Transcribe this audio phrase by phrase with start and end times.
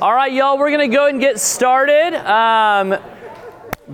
[0.00, 2.14] All right, y'all, we're going to go and get started.
[2.14, 2.96] Um,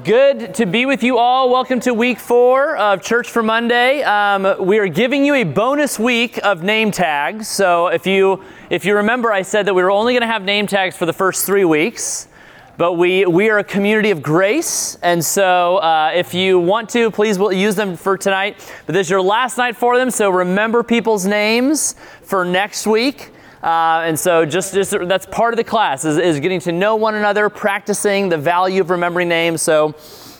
[0.02, 1.48] good to be with you all.
[1.48, 4.02] Welcome to week four of Church for Monday.
[4.02, 7.48] Um, we are giving you a bonus week of name tags.
[7.48, 10.42] So if you if you remember, I said that we were only going to have
[10.42, 12.28] name tags for the first three weeks.
[12.76, 17.10] But we, we are a community of grace, and so uh, if you want to,
[17.12, 18.56] please we'll use them for tonight.
[18.84, 23.30] But this is your last night for them, so remember people's names for next week.
[23.64, 26.96] Uh, and so just, just that's part of the class is, is getting to know
[26.96, 29.62] one another, practicing the value of remembering names.
[29.62, 29.94] So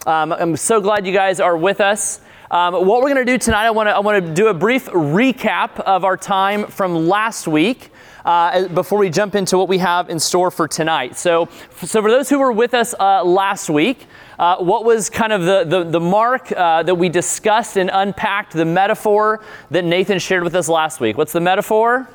[0.07, 2.21] um, I'm so glad you guys are with us.
[2.51, 4.55] Um, what we're going to do tonight, I want to I want to do a
[4.55, 7.91] brief recap of our time from last week
[8.27, 11.17] uh, before we jump into what we have in store for tonight.
[11.17, 11.49] So,
[11.83, 14.07] so for those who were with us uh, last week,
[14.39, 18.53] uh, what was kind of the, the, the mark uh, that we discussed and unpacked,
[18.53, 21.17] the metaphor that Nathan shared with us last week?
[21.17, 22.07] What's the metaphor?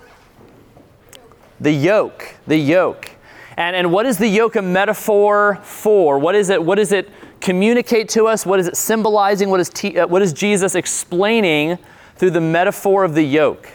[1.62, 2.36] The yoke.
[2.48, 3.12] The yoke.
[3.58, 6.18] And, and what is the yoke a metaphor for?
[6.18, 6.64] What is it?
[6.64, 7.10] What does it
[7.42, 8.46] communicate to us?
[8.46, 9.50] What is it symbolizing?
[9.50, 11.78] What is, te- uh, what is Jesus explaining
[12.16, 13.70] through the metaphor of the yoke?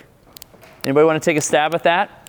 [0.84, 2.24] Anybody want to take a stab at that?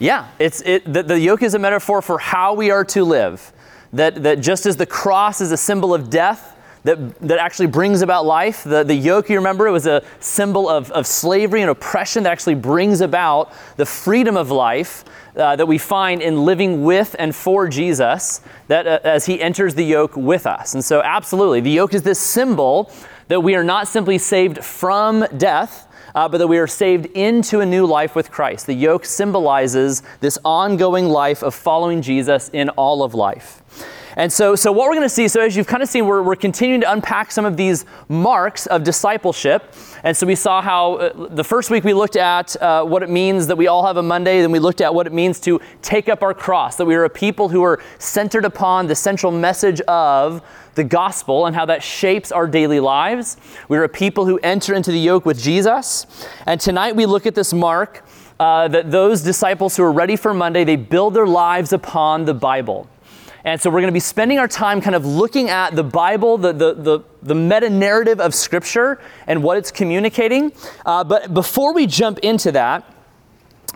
[0.00, 3.52] Yeah, it's it, the, the yoke is a metaphor for how we are to live.
[3.92, 8.02] That, that just as the cross is a symbol of death, that, that actually brings
[8.02, 8.64] about life.
[8.64, 12.30] The, the yoke, you remember, it was a symbol of, of slavery and oppression that
[12.30, 15.04] actually brings about the freedom of life
[15.36, 19.74] uh, that we find in living with and for Jesus that, uh, as he enters
[19.74, 20.74] the yoke with us.
[20.74, 22.90] And so, absolutely, the yoke is this symbol
[23.28, 27.60] that we are not simply saved from death uh, but that we are saved into
[27.60, 28.66] a new life with Christ.
[28.66, 33.62] The yoke symbolizes this ongoing life of following Jesus in all of life.
[34.16, 36.22] And so, so what we're going to see, so as you've kind of seen, we're,
[36.22, 39.74] we're continuing to unpack some of these marks of discipleship.
[40.02, 43.10] And so we saw how uh, the first week we looked at uh, what it
[43.10, 45.60] means that we all have a Monday, then we looked at what it means to
[45.82, 49.30] take up our cross, that we are a people who are centered upon the central
[49.32, 50.42] message of
[50.74, 53.36] the gospel and how that shapes our daily lives.
[53.68, 56.06] We're a people who enter into the yoke with Jesus.
[56.46, 58.04] And tonight we look at this mark
[58.38, 62.32] uh, that those disciples who are ready for Monday, they build their lives upon the
[62.32, 62.88] Bible.
[63.44, 66.36] And so we're going to be spending our time kind of looking at the Bible,
[66.36, 70.52] the, the, the, the meta narrative of Scripture, and what it's communicating.
[70.84, 72.84] Uh, but before we jump into that,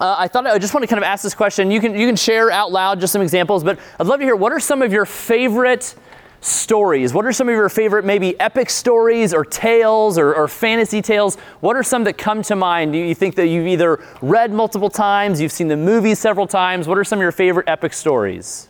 [0.01, 1.71] uh, I thought I just want to kind of ask this question.
[1.71, 4.37] You can, you can share out loud just some examples, but I'd love to hear
[4.37, 5.95] what are some of your favorite
[6.41, 7.15] stories?
[7.15, 11.37] What are some of your favorite, maybe epic stories or tales or, or, fantasy tales?
[11.61, 12.93] What are some that come to mind?
[12.93, 16.87] Do you think that you've either read multiple times, you've seen the movie several times?
[16.87, 18.69] What are some of your favorite epic stories?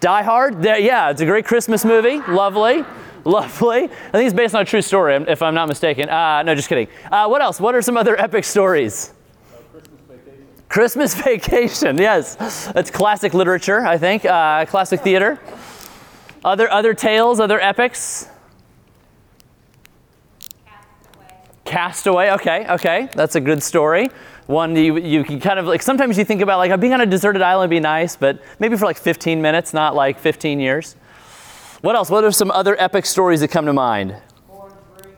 [0.00, 0.64] Die Hard.
[0.64, 2.20] Yeah, it's a great Christmas movie.
[2.30, 2.84] Lovely.
[3.24, 3.84] Lovely.
[3.84, 6.08] I think it's based on a true story, if I'm not mistaken.
[6.08, 6.88] Uh, no, just kidding.
[7.10, 7.60] Uh, what else?
[7.60, 9.12] What are some other epic stories?
[9.72, 10.46] Christmas vacation.
[10.68, 12.66] Christmas Vacation, yes.
[12.72, 15.40] That's classic literature, I think, uh, classic theater.
[16.44, 18.28] Other, other tales, other epics?
[20.64, 21.26] Castaway.
[21.64, 23.08] Castaway, okay, okay.
[23.14, 24.08] That's a good story.
[24.48, 27.06] One you, you can kind of like, sometimes you think about like being on a
[27.06, 30.94] deserted island would be nice, but maybe for like 15 minutes, not like 15 years.
[31.82, 32.08] What else?
[32.08, 34.16] What are some other epic stories that come to mind?
[34.46, 35.12] Born free.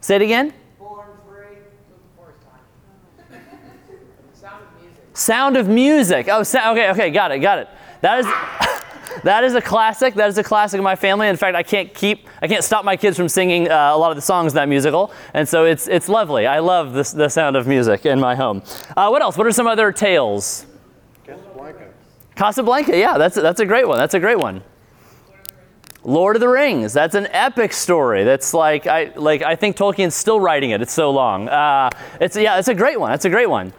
[0.00, 0.54] Say it again.
[0.78, 1.58] Born free.
[4.32, 5.02] Sound of music.
[5.12, 6.28] Sound of music.
[6.30, 7.68] Oh, so, okay, okay, got it, got it.
[8.00, 8.70] That is.
[9.22, 10.14] That is a classic.
[10.14, 11.28] That is a classic of my family.
[11.28, 14.10] In fact, I can't keep, I can't stop my kids from singing uh, a lot
[14.10, 15.12] of the songs in that musical.
[15.32, 16.46] And so it's, it's lovely.
[16.46, 18.62] I love this, the sound of music in my home.
[18.96, 19.38] Uh, what else?
[19.38, 20.66] What are some other tales?
[21.24, 21.88] Casablanca.
[22.34, 23.98] Casablanca, yeah, that's, that's a great one.
[23.98, 24.62] That's a great one.
[26.04, 26.92] Lord of the Rings.
[26.92, 28.24] That's an epic story.
[28.24, 30.82] That's like I like I think Tolkien's still writing it.
[30.82, 31.48] It's so long.
[31.48, 31.88] Uh,
[32.20, 33.10] it's yeah, it's a great one.
[33.10, 33.72] That's a great one.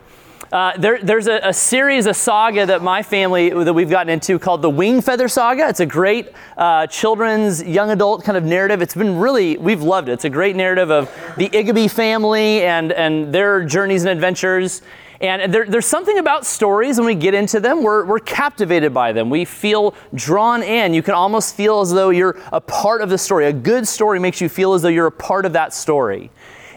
[0.51, 4.37] Uh, there, there's a, a, series, a saga that my family, that we've gotten into
[4.37, 5.67] called the Wing Feather Saga.
[5.67, 8.81] It's a great uh, children's, young adult kind of narrative.
[8.81, 10.13] It's been really, we've loved it.
[10.13, 14.83] It's a great narrative of the Igby family and, and their journeys and adventures.
[15.19, 19.13] And there, there's something about stories when we get into them, we're, we're captivated by
[19.13, 19.31] them.
[19.31, 20.93] We feel drawn in.
[20.93, 23.47] You can almost feel as though you're a part of the story.
[23.47, 26.29] A good story makes you feel as though you're a part of that story.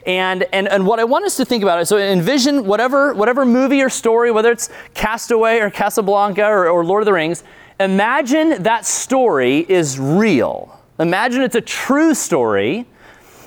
[0.09, 3.45] And, and, and what I want us to think about is so envision whatever, whatever
[3.45, 7.45] movie or story, whether it's Castaway or Casablanca or, or Lord of the Rings,
[7.79, 10.81] imagine that story is real.
[10.99, 12.87] Imagine it's a true story,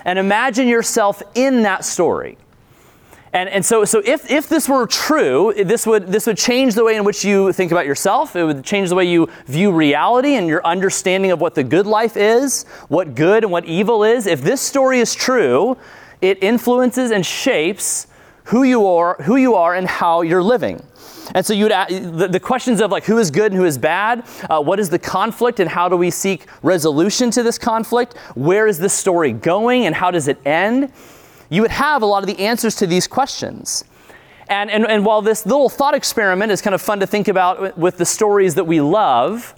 [0.05, 2.37] and imagine yourself in that story.
[3.33, 6.83] And, and so, so if, if this were true, this would, this would change the
[6.83, 8.35] way in which you think about yourself.
[8.35, 11.87] It would change the way you view reality and your understanding of what the good
[11.87, 14.27] life is, what good and what evil is.
[14.27, 15.77] If this story is true,
[16.21, 18.07] it influences and shapes
[18.45, 20.81] who you are, who you are and how you're living.
[21.33, 24.25] And so you'd the, the questions of like who is good and who is bad,
[24.49, 28.17] uh, what is the conflict and how do we seek resolution to this conflict?
[28.35, 30.91] Where is this story going and how does it end?
[31.49, 33.83] You would have a lot of the answers to these questions.
[34.49, 37.77] And, and, and while this little thought experiment is kind of fun to think about
[37.77, 39.55] with the stories that we love,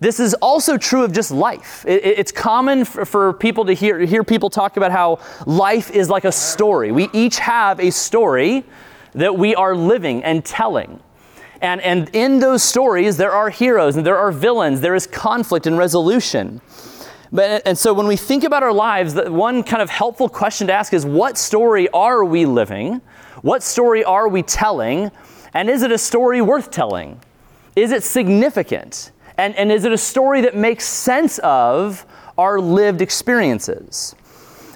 [0.00, 1.84] this is also true of just life.
[1.86, 6.10] It, it's common for, for, people to hear, hear people talk about how life is
[6.10, 6.92] like a story.
[6.92, 8.64] We each have a story
[9.12, 11.00] that we are living and telling.
[11.62, 15.66] And, and in those stories, there are heroes and there are villains, there is conflict
[15.66, 16.60] and resolution.
[17.32, 20.66] But, and so when we think about our lives, the one kind of helpful question
[20.66, 23.00] to ask is what story are we living?
[23.42, 25.10] What story are we telling?
[25.54, 27.20] And is it a story worth telling?
[27.74, 29.12] Is it significant?
[29.38, 32.06] And, and is it a story that makes sense of
[32.38, 34.14] our lived experiences?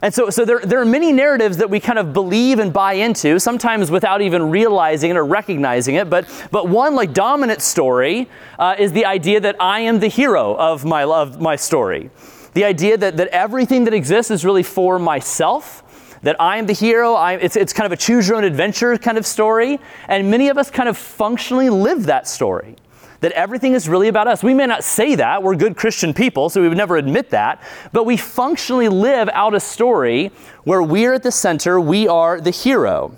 [0.03, 2.95] And so, so there, there are many narratives that we kind of believe and buy
[2.95, 6.09] into, sometimes without even realizing it or recognizing it.
[6.09, 8.29] But, but one like dominant story
[8.59, 12.11] uh, is the idea that I am the hero of my, of my story.
[12.55, 15.85] The idea that, that everything that exists is really for myself
[16.23, 17.15] that I am the hero.
[17.15, 19.79] I, it's, it's kind of a choose your own adventure kind of story.
[20.09, 22.77] And many of us kind of functionally live that story
[23.21, 24.43] that everything is really about us.
[24.43, 27.63] We may not say that, we're good Christian people, so we would never admit that,
[27.93, 30.33] but we functionally live out a story
[30.65, 33.17] where we're at the center, we are the hero.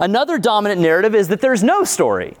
[0.00, 2.36] Another dominant narrative is that there's no story.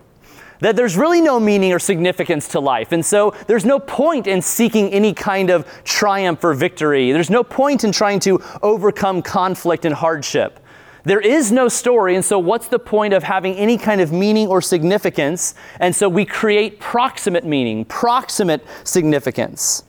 [0.60, 2.92] That there's really no meaning or significance to life.
[2.92, 7.12] And so there's no point in seeking any kind of triumph or victory.
[7.12, 10.60] There's no point in trying to overcome conflict and hardship.
[11.04, 14.48] There is no story, and so what's the point of having any kind of meaning
[14.48, 15.54] or significance?
[15.78, 19.84] And so we create proximate meaning, proximate significance.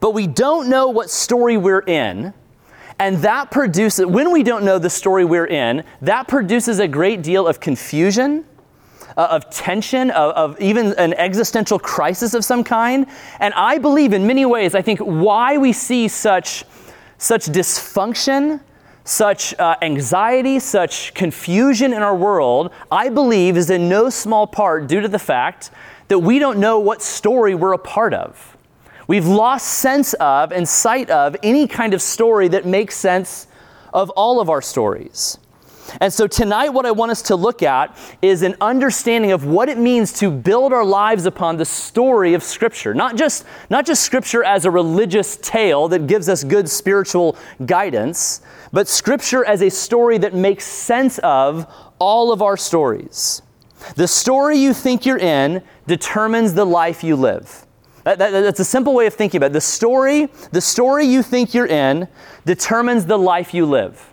[0.00, 2.32] But we don't know what story we're in,
[2.98, 7.22] and that produces, when we don't know the story we're in, that produces a great
[7.22, 8.44] deal of confusion.
[9.16, 13.06] Uh, of tension, of, of even an existential crisis of some kind.
[13.40, 16.64] And I believe in many ways, I think why we see such,
[17.16, 18.60] such dysfunction
[19.06, 24.88] such uh, anxiety, such confusion in our world, I believe is in no small part
[24.88, 25.70] due to the fact
[26.08, 28.56] that we don't know what story we're a part of.
[29.06, 33.46] We've lost sense of and sight of any kind of story that makes sense
[33.94, 35.38] of all of our stories.
[36.00, 39.68] And so tonight, what I want us to look at is an understanding of what
[39.68, 42.92] it means to build our lives upon the story of Scripture.
[42.92, 48.42] Not just, not just Scripture as a religious tale that gives us good spiritual guidance,
[48.76, 51.66] but Scripture as a story that makes sense of
[51.98, 53.40] all of our stories.
[53.94, 57.64] The story you think you're in determines the life you live.
[58.04, 59.52] That, that, that's a simple way of thinking about it.
[59.54, 62.06] The story, the story you think you're in
[62.44, 64.12] determines the life you live.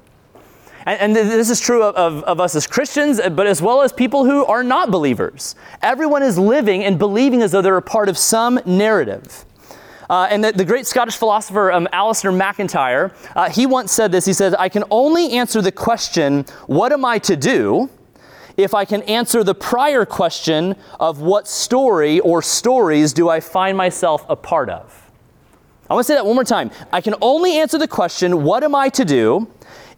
[0.86, 3.92] And, and this is true of, of, of, us as Christians, but as well as
[3.92, 5.56] people who are not believers.
[5.82, 9.44] Everyone is living and believing as though they're a part of some narrative.
[10.10, 14.26] Uh, and the, the, great Scottish philosopher um, Alasdair MacIntyre, uh, he once said this.
[14.26, 17.90] He said, I can only answer the question, What am I to do?
[18.56, 23.76] if I can answer the prior question of what story or stories do I find
[23.76, 25.12] myself a part of.
[25.90, 26.70] I want to say that one more time.
[26.92, 29.48] I can only answer the question, What am I to do?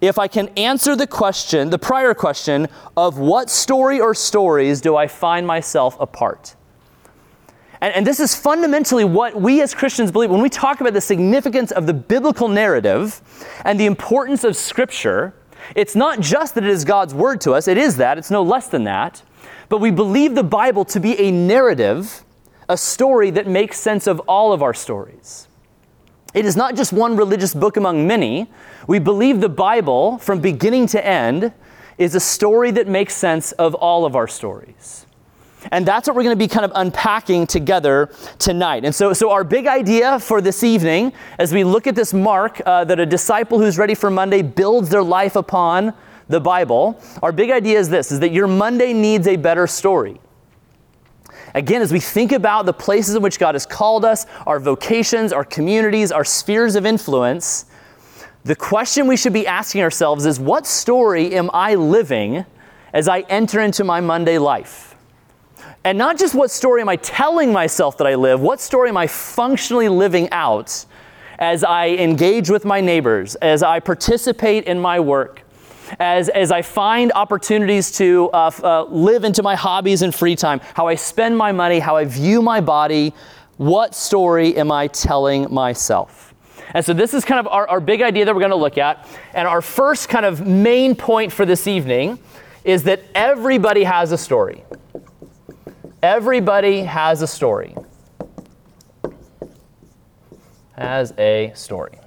[0.01, 4.95] if I can answer the question, the prior question of what story or stories do
[4.95, 6.55] I find myself a part?
[7.81, 11.01] And, and, this is fundamentally what we as Christians believe when we talk about the
[11.01, 13.21] significance of the biblical narrative
[13.65, 15.33] and the importance of Scripture.
[15.75, 18.43] It's not just that it is God's word to us, it is that, it's no
[18.43, 19.23] less than that.
[19.67, 22.23] But we believe the Bible to be a narrative,
[22.69, 25.47] a story that makes sense of all of our stories.
[26.33, 28.47] It is not just one religious book among many.
[28.87, 31.53] We believe the Bible, from beginning to end,
[31.97, 35.04] is a story that makes sense of all of our stories.
[35.71, 38.85] And that's what we're going to be kind of unpacking together tonight.
[38.85, 42.61] And so, so our big idea for this evening, as we look at this mark
[42.65, 45.93] uh, that a disciple who's ready for Monday builds their life upon
[46.27, 50.19] the Bible, our big idea is this: is that your Monday needs a better story.
[51.53, 55.31] Again, as we think about the places in which God has called us, our vocations,
[55.31, 57.65] our communities, our spheres of influence,
[58.43, 62.45] the question we should be asking ourselves is what story am I living
[62.93, 64.94] as I enter into my Monday life?
[65.85, 68.97] And not just what story am I telling myself that I live, what story am
[68.97, 70.83] I functionally living out
[71.37, 75.43] as I engage with my neighbors, as I participate in my work,
[75.99, 80.59] as, as I find opportunities to uh, uh, live into my hobbies and free time,
[80.73, 83.13] how I spend my money, how I view my body,
[83.57, 86.33] what story am I telling myself?
[86.73, 88.79] And so this is kind of our, our big idea that we're going to look
[88.79, 89.07] at.
[89.35, 92.17] And our first kind of main point for this evening
[92.63, 94.63] is that everybody has a story.
[96.05, 97.75] Everybody has a story.
[100.77, 101.97] Has a story.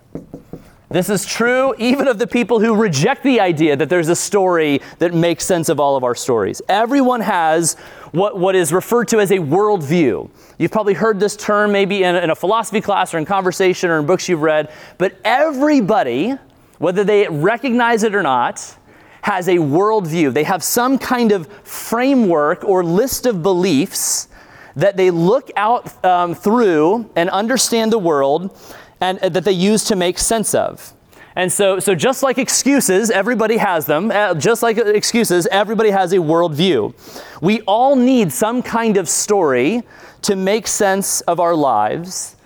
[0.88, 4.80] This is true even of the people who reject the idea that there's a story
[5.00, 6.62] that makes sense of all of our stories.
[6.68, 7.74] Everyone has
[8.12, 10.30] what, what is referred to as a worldview.
[10.58, 13.98] You've probably heard this term maybe in, in a philosophy class or in conversation or
[13.98, 16.34] in books you've read, but everybody,
[16.78, 18.76] whether they recognize it or not,
[19.22, 20.32] has a worldview.
[20.32, 24.28] They have some kind of framework or list of beliefs
[24.76, 28.56] that they look out um, through and understand the world
[29.00, 30.94] and uh, that they use to make sense of.
[31.34, 34.10] And so, so just like excuses, everybody has them.
[34.10, 36.92] Uh, just like excuses, everybody has a worldview.
[37.40, 39.82] We all need some kind of story
[40.22, 42.36] to make sense of our lives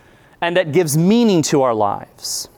[0.42, 2.48] and that gives meaning to our lives.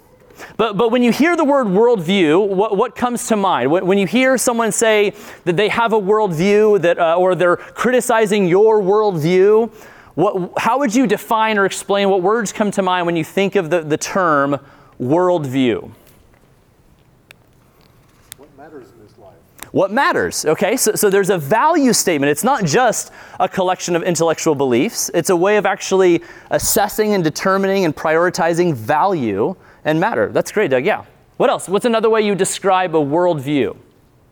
[0.56, 3.70] But, but when you hear the word worldview, what, what comes to mind?
[3.70, 7.56] When, when you hear someone say that they have a worldview that, uh, or they're
[7.56, 9.72] criticizing your worldview,
[10.14, 13.56] what, how would you define or explain what words come to mind when you think
[13.56, 14.60] of the, the term
[15.00, 15.90] worldview?
[18.36, 19.34] What matters in this life?
[19.72, 20.76] What matters, okay?
[20.76, 22.30] So, so there's a value statement.
[22.30, 27.24] It's not just a collection of intellectual beliefs, it's a way of actually assessing and
[27.24, 30.30] determining and prioritizing value and matter.
[30.32, 30.84] That's great, Doug.
[30.84, 31.04] Yeah.
[31.36, 31.68] What else?
[31.68, 33.76] What's another way you describe a worldview?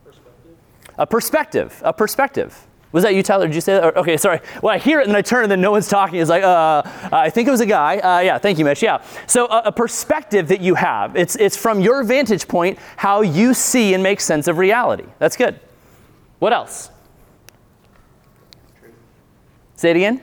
[0.05, 0.57] Perspective.
[0.99, 1.83] A perspective.
[1.85, 2.67] A perspective.
[2.93, 3.47] Was that you, Tyler?
[3.47, 3.85] Did you say that?
[3.85, 4.41] Or, okay, sorry.
[4.63, 6.21] Well, I hear it and I turn and then no one's talking.
[6.21, 7.97] It's like, uh, I think it was a guy.
[7.99, 8.83] Uh, yeah, thank you, Mitch.
[8.83, 9.03] Yeah.
[9.27, 11.17] So a, a, perspective that you have.
[11.17, 15.07] It's, it's from your vantage point how you see and make sense of reality.
[15.19, 15.59] That's good.
[16.39, 16.91] What else?
[18.79, 18.95] Truth.
[19.77, 20.21] Say it again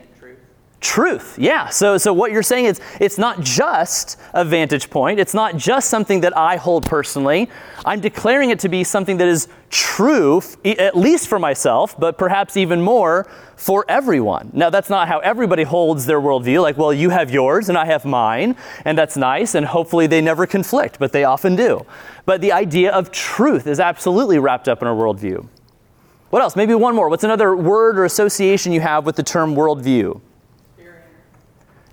[0.81, 1.37] truth.
[1.37, 5.19] Yeah so so what you're saying is it's not just a vantage point.
[5.19, 7.49] It's not just something that i hold personally.
[7.85, 12.55] I'm declaring it to be something that is true at least for myself but perhaps
[12.55, 14.51] even more for everyone.
[14.53, 17.85] Now that's not how everybody holds their worldview like well you have yours and i
[17.85, 18.55] have mine
[18.85, 21.85] and that's nice and hopefully they never conflict but they often do.
[22.25, 25.45] But the idea of truth is absolutely wrapped up in a worldview.
[26.29, 26.55] What else?
[26.55, 27.09] Maybe one more.
[27.09, 30.21] What's another word or association you have with the term worldview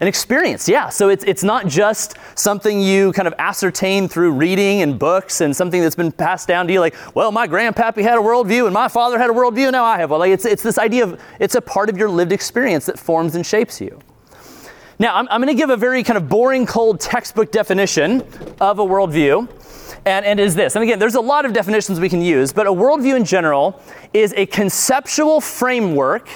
[0.01, 0.89] an experience, yeah.
[0.91, 5.57] So it's, it's not just something you kind of ascertain through reading and books and
[5.57, 8.75] something that's been passed down to you, like, well, my grandpappy had a worldview and
[8.75, 10.21] my father had a worldview, and now I have one.
[10.21, 13.35] Like it's, it's this idea of it's a part of your lived experience that forms
[13.35, 13.99] and shapes you.
[14.99, 18.23] Now, I'm, I'm going to give a very kind of boring, cold textbook definition
[18.61, 19.49] of a worldview.
[20.05, 20.77] And, and is this.
[20.77, 23.81] And again, there's a lot of definitions we can use, but a worldview in general
[24.15, 26.29] is a conceptual framework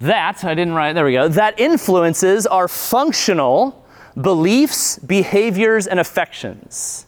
[0.00, 3.86] that, I didn't write, there we go, that influences our functional
[4.20, 7.06] beliefs, behaviors, and affections.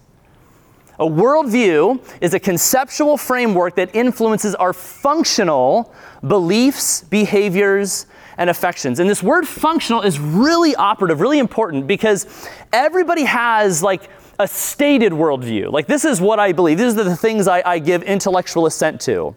[0.99, 5.93] A worldview is a conceptual framework that influences our functional
[6.27, 8.07] beliefs, behaviors,
[8.39, 9.01] and affections.
[9.01, 14.09] And this word functional is really operative, really important because everybody has like
[14.39, 15.73] a stated worldview.
[15.73, 19.01] Like, this is what I believe, these are the things I, I give intellectual assent
[19.03, 19.35] to.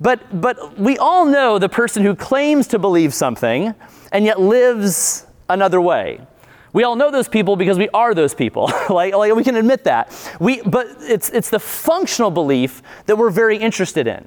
[0.00, 3.74] But, but we all know the person who claims to believe something
[4.12, 6.20] and yet lives another way.
[6.72, 8.64] We all know those people because we are those people.
[8.90, 10.12] like, like we can admit that.
[10.40, 14.26] We, but it's, it's the functional belief that we're very interested in.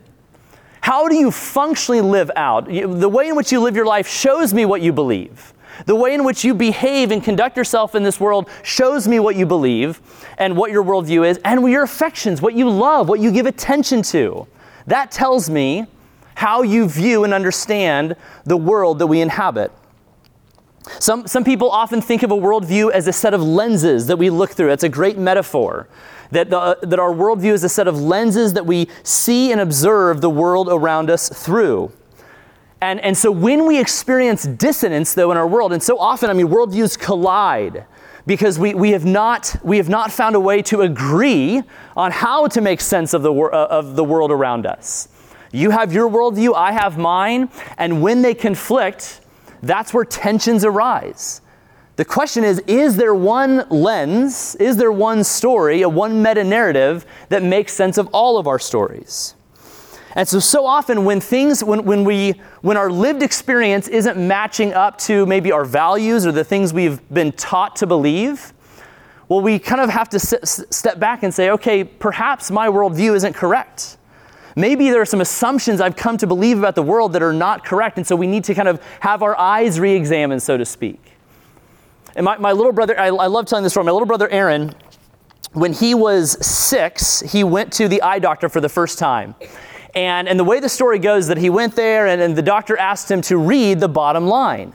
[0.79, 2.67] How do you functionally live out?
[2.67, 5.53] The way in which you live your life shows me what you believe.
[5.86, 9.36] The way in which you behave and conduct yourself in this world shows me what
[9.36, 10.01] you believe
[10.38, 14.01] and what your worldview is, and your affections, what you love, what you give attention
[14.03, 14.47] to.
[14.88, 15.86] That tells me
[16.36, 18.15] how you view and understand
[18.46, 19.72] the world that we inhabit.
[21.00, 24.29] Some, some people often think of a worldview as a set of lenses that we
[24.29, 24.72] look through.
[24.72, 25.88] It's a great metaphor.
[26.32, 30.22] That, the, that our worldview is a set of lenses that we see and observe
[30.22, 31.91] the world around us through.
[32.82, 36.34] And, and so when we experience dissonance, though, in our world, and so often, I
[36.34, 37.86] mean, worldviews collide
[38.27, 41.63] because we, we, have not, we have not found a way to agree
[41.96, 45.07] on how to make sense of the, wor- uh, of the world around us.
[45.51, 49.22] You have your worldview, I have mine, and when they conflict,
[49.63, 51.41] that's where tensions arise.
[51.96, 57.05] The question is Is there one lens, is there one story, a one meta narrative
[57.29, 59.36] that makes sense of all of our stories?
[60.17, 62.31] And so, so often when things, when, when we,
[62.62, 67.07] when our lived experience isn't matching up to maybe our values or the things we've
[67.13, 68.51] been taught to believe,
[69.29, 73.33] well, we kind of have to step back and say, okay, perhaps my worldview isn't
[73.33, 73.97] correct.
[74.55, 77.63] Maybe there are some assumptions I've come to believe about the world that are not
[77.63, 80.65] correct, and so we need to kind of have our eyes re examined, so to
[80.65, 81.12] speak.
[82.15, 83.86] And my, my little brother, I, I love telling this story.
[83.86, 84.74] My little brother Aaron,
[85.53, 89.36] when he was six, he went to the eye doctor for the first time.
[89.98, 92.77] And, and the way the story goes that he went there and, and the doctor
[92.77, 94.74] asked him to read the bottom line.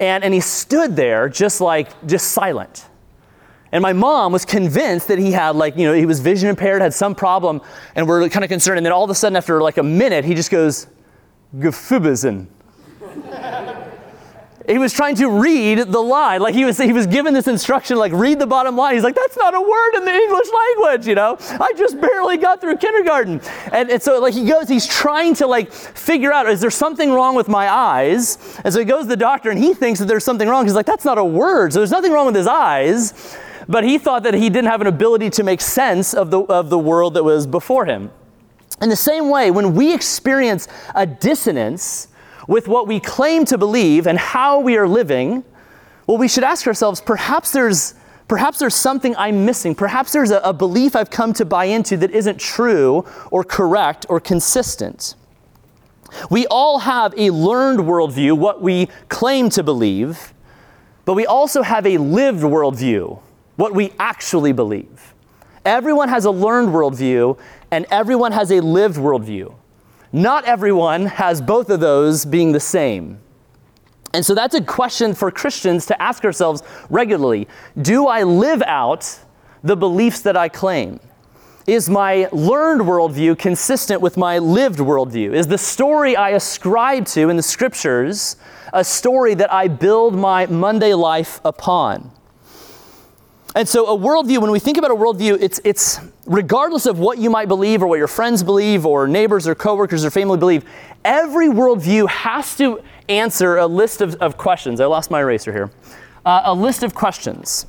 [0.00, 2.88] And, and he stood there just like, just silent.
[3.70, 6.82] And my mom was convinced that he had like, you know, he was vision impaired,
[6.82, 7.60] had some problem,
[7.94, 8.78] and we're kind of concerned.
[8.78, 10.88] And then all of a sudden, after like a minute, he just goes,
[11.56, 12.48] Gefubizen.
[14.70, 16.40] He was trying to read the line.
[16.40, 18.94] Like he was, he was given this instruction, like read the bottom line.
[18.94, 21.36] He's like, that's not a word in the English language, you know?
[21.60, 23.40] I just barely got through kindergarten.
[23.72, 27.12] And, and so like he goes, he's trying to like figure out, is there something
[27.12, 28.38] wrong with my eyes?
[28.64, 30.64] And so he goes to the doctor and he thinks that there's something wrong.
[30.64, 31.72] He's like, that's not a word.
[31.72, 33.36] So there's nothing wrong with his eyes.
[33.68, 36.70] But he thought that he didn't have an ability to make sense of the, of
[36.70, 38.10] the world that was before him.
[38.80, 42.08] In the same way, when we experience a dissonance
[42.50, 45.44] with what we claim to believe and how we are living,
[46.08, 47.94] well, we should ask ourselves perhaps there's,
[48.26, 49.72] perhaps there's something I'm missing.
[49.72, 54.04] Perhaps there's a, a belief I've come to buy into that isn't true or correct
[54.08, 55.14] or consistent.
[56.28, 60.34] We all have a learned worldview, what we claim to believe,
[61.04, 63.20] but we also have a lived worldview,
[63.54, 65.14] what we actually believe.
[65.64, 67.38] Everyone has a learned worldview,
[67.70, 69.54] and everyone has a lived worldview.
[70.12, 73.20] Not everyone has both of those being the same.
[74.12, 77.46] And so that's a question for Christians to ask ourselves regularly
[77.80, 79.20] Do I live out
[79.62, 80.98] the beliefs that I claim?
[81.66, 85.32] Is my learned worldview consistent with my lived worldview?
[85.32, 88.36] Is the story I ascribe to in the scriptures
[88.72, 92.10] a story that I build my Monday life upon?
[93.56, 97.18] And so, a worldview, when we think about a worldview, it's, it's regardless of what
[97.18, 100.64] you might believe or what your friends believe or neighbors or coworkers or family believe,
[101.04, 104.80] every worldview has to answer a list of, of questions.
[104.80, 105.70] I lost my eraser here.
[106.24, 107.66] Uh, a list of questions.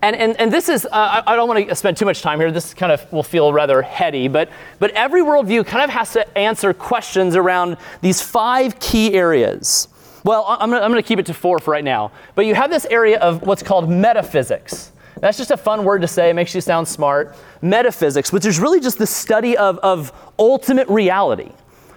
[0.00, 2.38] And, and, and this is, uh, I, I don't want to spend too much time
[2.38, 2.50] here.
[2.52, 6.38] This kind of will feel rather heady, but, but every worldview kind of has to
[6.38, 9.88] answer questions around these five key areas.
[10.24, 12.12] Well, I'm going to keep it to four for right now.
[12.34, 14.92] But you have this area of what's called metaphysics.
[15.20, 17.36] That's just a fun word to say, it makes you sound smart.
[17.60, 21.52] Metaphysics, which is really just the study of, of ultimate reality,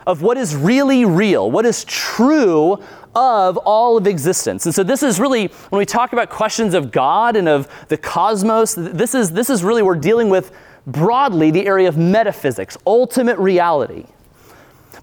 [0.06, 2.84] of what is really real, what is true
[3.16, 4.66] of all of existence.
[4.66, 7.98] And so this is really, when we talk about questions of God and of the
[7.98, 10.52] cosmos, this is, this is really, we're dealing with
[10.86, 14.06] broadly the area of metaphysics, ultimate reality.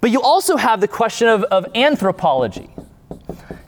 [0.00, 2.70] But you also have the question of, of anthropology.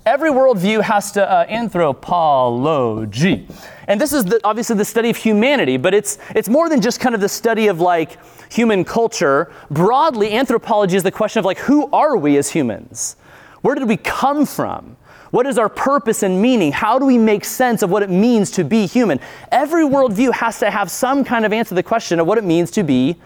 [0.07, 3.49] Every worldview has to uh, anthropology.
[3.89, 7.01] And this is the, obviously the study of humanity, but it's, it's more than just
[7.01, 8.19] kind of the study of like
[8.53, 9.51] human culture.
[9.71, 13.17] Broadly, anthropology is the question of like, who are we as humans?
[13.63, 14.99] Where did we come from?
[15.31, 16.71] What is our purpose and meaning?
[16.71, 19.21] How do we make sense of what it means to be human?
[19.51, 22.45] Every worldview has to have some kind of answer to the question of what it
[22.45, 23.17] means to be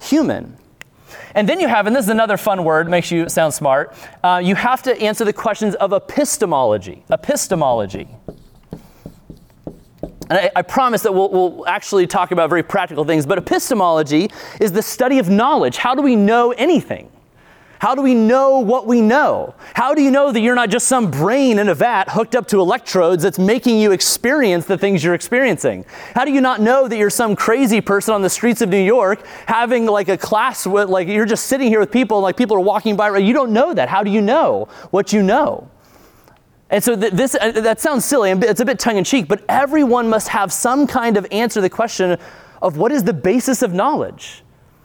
[0.00, 0.56] human.
[1.34, 4.40] And then you have, and this is another fun word, makes you sound smart, uh,
[4.42, 7.04] you have to answer the questions of epistemology.
[7.10, 8.08] Epistemology.
[10.30, 14.30] And I, I promise that we'll, we'll, actually talk about very practical things, but epistemology
[14.60, 15.76] is the study of knowledge.
[15.76, 17.10] How do we know anything?
[17.80, 19.54] How do we know what we know?
[19.74, 22.46] How do you know that you're not just some brain in a vat hooked up
[22.48, 25.86] to electrodes that's making you experience the things you're experiencing?
[26.14, 28.82] How do you not know that you're some crazy person on the streets of New
[28.82, 32.36] York having like a class with, like, you're just sitting here with people, and like
[32.36, 33.88] people are walking by, you don't know that.
[33.88, 35.66] How do you know what you know?
[36.68, 39.42] And so th- this uh, that sounds silly, it's a bit tongue in cheek, but
[39.48, 42.18] everyone must have some kind of answer to the question
[42.60, 44.44] of what is the basis of knowledge?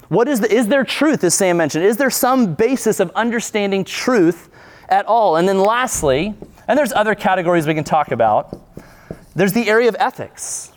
[0.09, 1.85] What is, the, is there truth, as Sam mentioned?
[1.85, 4.49] Is there some basis of understanding truth
[4.89, 5.37] at all?
[5.37, 6.35] And then lastly,
[6.67, 8.61] and there's other categories we can talk about,
[9.35, 10.71] there's the area of ethics.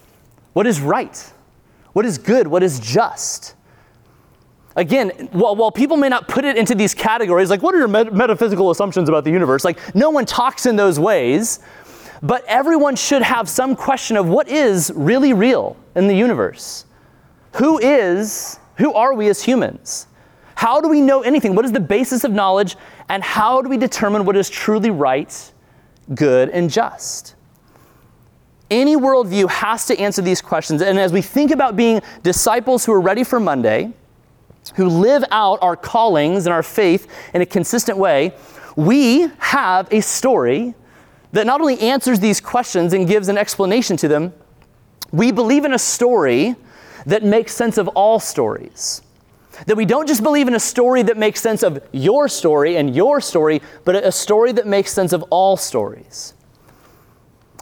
[0.53, 1.33] What is right?
[1.93, 2.47] What is good?
[2.47, 3.55] What is just?
[4.77, 7.89] Again, while, while people may not put it into these categories, like what are your
[7.89, 9.65] met- metaphysical assumptions about the universe?
[9.65, 11.61] Like no one talks in those ways,
[12.23, 16.87] but everyone should have some question of what is really real in the universe.
[17.55, 20.07] Who is who are we as humans?
[20.55, 21.55] How do we know anything?
[21.55, 22.77] What is the basis of knowledge?
[23.09, 25.53] And how do we determine what is truly right,
[26.15, 27.35] good, and just?
[28.71, 30.83] Any worldview has to answer these questions.
[30.83, 33.93] And as we think about being disciples who are ready for Monday,
[34.75, 38.35] who live out our callings and our faith in a consistent way,
[38.77, 40.75] we have a story
[41.33, 44.33] that not only answers these questions and gives an explanation to them,
[45.13, 46.55] we believe in a story
[47.09, 49.03] that makes sense of all stories.
[49.67, 52.95] That we don't just believe in a story that makes sense of your story and
[52.95, 56.35] your story, but a story that makes sense of all stories.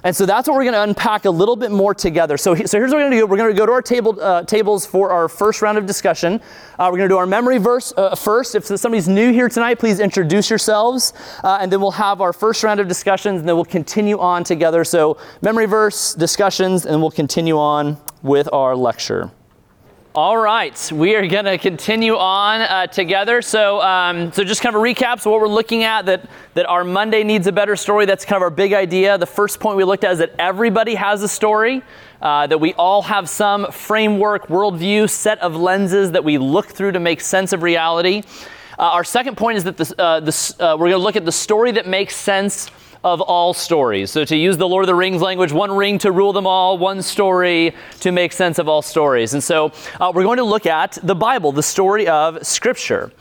[0.05, 2.37] And so that's what we're going to unpack a little bit more together.
[2.37, 3.27] So, so here's what we're going to do.
[3.27, 6.41] We're going to go to our table, uh, tables for our first round of discussion.
[6.79, 8.55] Uh, we're going to do our memory verse uh, first.
[8.55, 11.13] If somebody's new here tonight, please introduce yourselves.
[11.43, 14.45] Uh, and then we'll have our first round of discussions, and then we'll continue on
[14.45, 14.85] together.
[14.85, 19.33] So memory verse, discussions, and we'll continue on with our lecture.
[20.17, 23.43] All right, we are going to continue on uh, together.
[23.43, 25.21] So, um, so just kind of a recap.
[25.21, 28.07] So, what we're looking at that that our Monday needs a better story.
[28.07, 29.19] That's kind of our big idea.
[29.19, 31.83] The first point we looked at is that everybody has a story.
[32.23, 36.93] Uh, that we all have some framework, worldview, set of lenses that we look through
[36.93, 38.23] to make sense of reality.
[38.79, 41.27] Uh, our second point is that this, uh, this, uh, we're going to look at
[41.27, 42.71] the story that makes sense
[43.07, 44.11] of all stories.
[44.11, 46.77] So, to use the Lord of the Rings language, one ring to rule them all,
[46.77, 49.33] one story to make sense of all stories.
[49.33, 53.12] And so, uh, we're going to look at the Bible, the story of Scripture.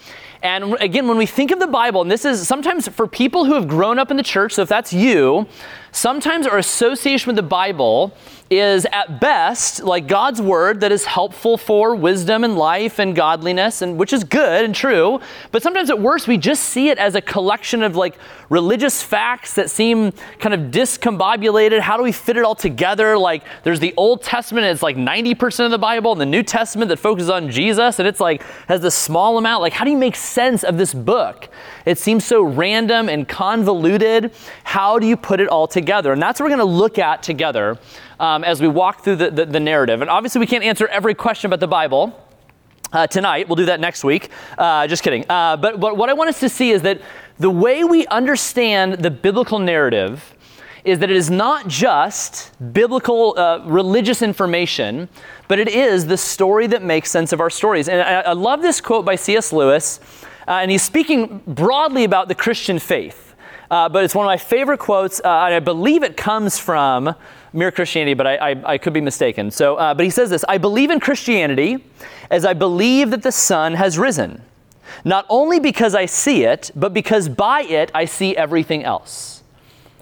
[0.41, 3.53] And again, when we think of the Bible, and this is sometimes for people who
[3.53, 5.47] have grown up in the church, so if that's you,
[5.91, 8.11] sometimes our association with the Bible
[8.49, 13.81] is at best like God's word that is helpful for wisdom and life and godliness
[13.81, 15.19] and which is good and true
[15.51, 18.15] but sometimes at worst we just see it as a collection of like
[18.49, 21.79] religious facts that seem kind of discombobulated.
[21.79, 23.17] How do we fit it all together?
[23.17, 26.89] Like there's the Old Testament it's like 90% of the Bible and the New Testament
[26.89, 29.61] that focuses on Jesus and it's like has this small amount.
[29.61, 31.49] Like how do you make sense of this book?
[31.85, 34.31] It seems so random and convoluted.
[34.63, 36.13] How do you put it all together?
[36.13, 37.79] And that's what we're going to look at together
[38.19, 40.01] um, as we walk through the, the, the, narrative.
[40.01, 42.21] And obviously, we can't answer every question about the Bible.
[42.91, 44.29] Uh, tonight, we'll do that next week.
[44.57, 45.25] Uh, just kidding.
[45.27, 47.01] Uh, but, but what I want us to see is that
[47.39, 50.33] the way we understand the biblical narrative
[50.85, 55.09] is that it is not just biblical uh, religious information,
[55.47, 57.89] but it is the story that makes sense of our stories.
[57.89, 59.51] And I, I love this quote by C.S.
[59.51, 59.99] Lewis,
[60.47, 63.35] uh, and he's speaking broadly about the Christian faith.
[63.69, 67.15] Uh, but it's one of my favorite quotes, and I believe it comes from
[67.55, 69.49] Mere Christianity, but I, I, I could be mistaken.
[69.49, 71.83] So, uh, but he says this I believe in Christianity
[72.29, 74.41] as I believe that the sun has risen,
[75.03, 79.43] not only because I see it, but because by it I see everything else.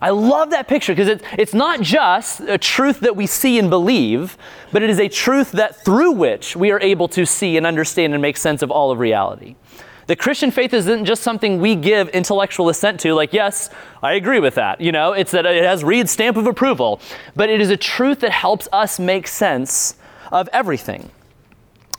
[0.02, 3.70] I love that picture because it's, it's not just a truth that we see and
[3.70, 4.38] believe,
[4.74, 8.14] but it is a truth that through which we are able to see and understand
[8.14, 9.56] and make sense of all of reality.
[10.08, 13.70] The Christian faith isn't just something we give intellectual assent to, like, yes,
[14.02, 14.82] I agree with that.
[14.82, 17.00] You know, it's that it has Reed's stamp of approval,
[17.36, 19.96] but it is a truth that helps us make sense
[20.32, 21.10] of everything.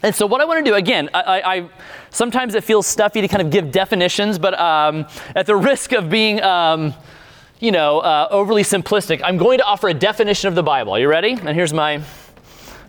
[0.02, 1.70] And so, what I want to do again, I, I,
[2.10, 6.10] sometimes it feels stuffy to kind of give definitions, but um, at the risk of
[6.10, 6.92] being, um,
[7.58, 10.94] you know, uh, overly simplistic, I'm going to offer a definition of the Bible.
[10.94, 11.32] Are you ready?
[11.32, 12.02] And here's my.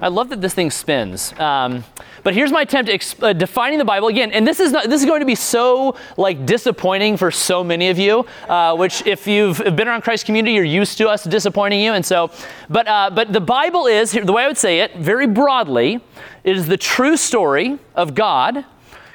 [0.01, 1.34] I love that this thing spins.
[1.39, 1.84] Um,
[2.23, 4.89] but here's my attempt at exp- uh, defining the Bible again, and this is not,
[4.89, 8.25] this is going to be so like disappointing for so many of you.
[8.49, 12.05] Uh, which, if you've been around Christ community, you're used to us disappointing you, and
[12.05, 12.31] so.
[12.69, 16.01] But uh, but the Bible is the way I would say it very broadly.
[16.43, 18.65] Is the true story of God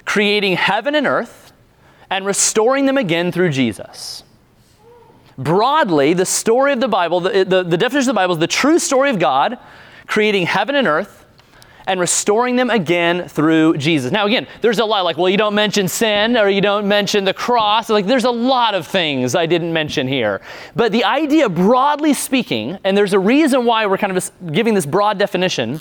[0.04, 1.52] creating heaven and earth
[2.08, 4.24] and restoring them again through Jesus
[5.38, 8.46] broadly, the story of the Bible, the, the, the, definition of the Bible is the
[8.46, 9.58] true story of God
[10.10, 11.24] creating heaven and earth
[11.86, 14.10] and restoring them again through Jesus.
[14.10, 17.24] Now, again, there's a lot like, well, you don't mention sin or you don't mention
[17.24, 17.88] the cross.
[17.88, 20.40] Like, there's a lot of things I didn't mention here.
[20.74, 24.84] But the idea, broadly speaking, and there's a reason why we're kind of giving this
[24.84, 25.80] broad definition,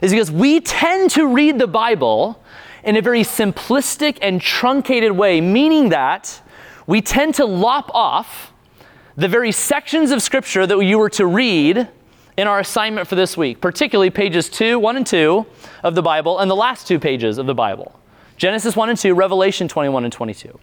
[0.00, 2.42] is because we tend to read the Bible
[2.84, 6.40] in a very simplistic and truncated way, meaning that
[6.86, 8.50] we tend to lop off
[9.14, 11.88] the very sections of Scripture that you were to read
[12.38, 15.44] in our assignment for this week, particularly pages 2, 1 and 2
[15.82, 18.00] of the Bible, and the last two pages of the Bible
[18.36, 20.56] Genesis 1 and 2, Revelation 21 and 22.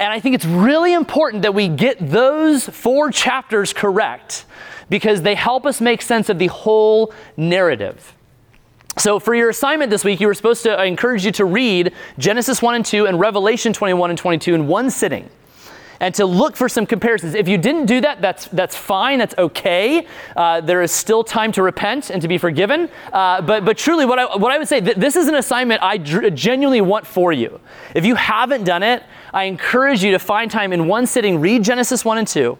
[0.00, 4.44] And I think it's really important that we get those four chapters correct
[4.90, 8.16] because they help us make sense of the whole narrative.
[8.96, 11.92] So, for your assignment this week, you were supposed to, I encourage you to read
[12.18, 15.30] Genesis 1 and 2 and Revelation 21 and 22 in one sitting
[16.00, 17.34] and to look for some comparisons.
[17.34, 20.06] If you didn't do that, that's, that's fine, that's okay.
[20.36, 22.88] Uh, there is still time to repent and to be forgiven.
[23.12, 25.82] Uh, but, but truly, what I, what I would say, th- this is an assignment
[25.82, 27.60] I dr- genuinely want for you.
[27.94, 31.64] If you haven't done it, I encourage you to find time in one sitting, read
[31.64, 32.58] Genesis 1 and 2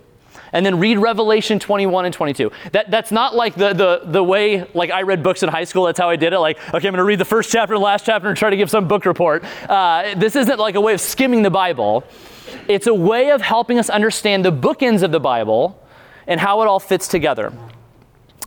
[0.53, 2.51] and then read Revelation 21 and 22.
[2.72, 5.85] That, that's not like the, the, the way, like I read books in high school,
[5.85, 6.38] that's how I did it.
[6.38, 8.57] Like, okay, I'm going to read the first chapter and last chapter and try to
[8.57, 9.44] give some book report.
[9.68, 12.05] Uh, this isn't like a way of skimming the Bible.
[12.69, 15.83] It's a way of helping us understand the bookends of the Bible
[16.27, 17.53] and how it all fits together.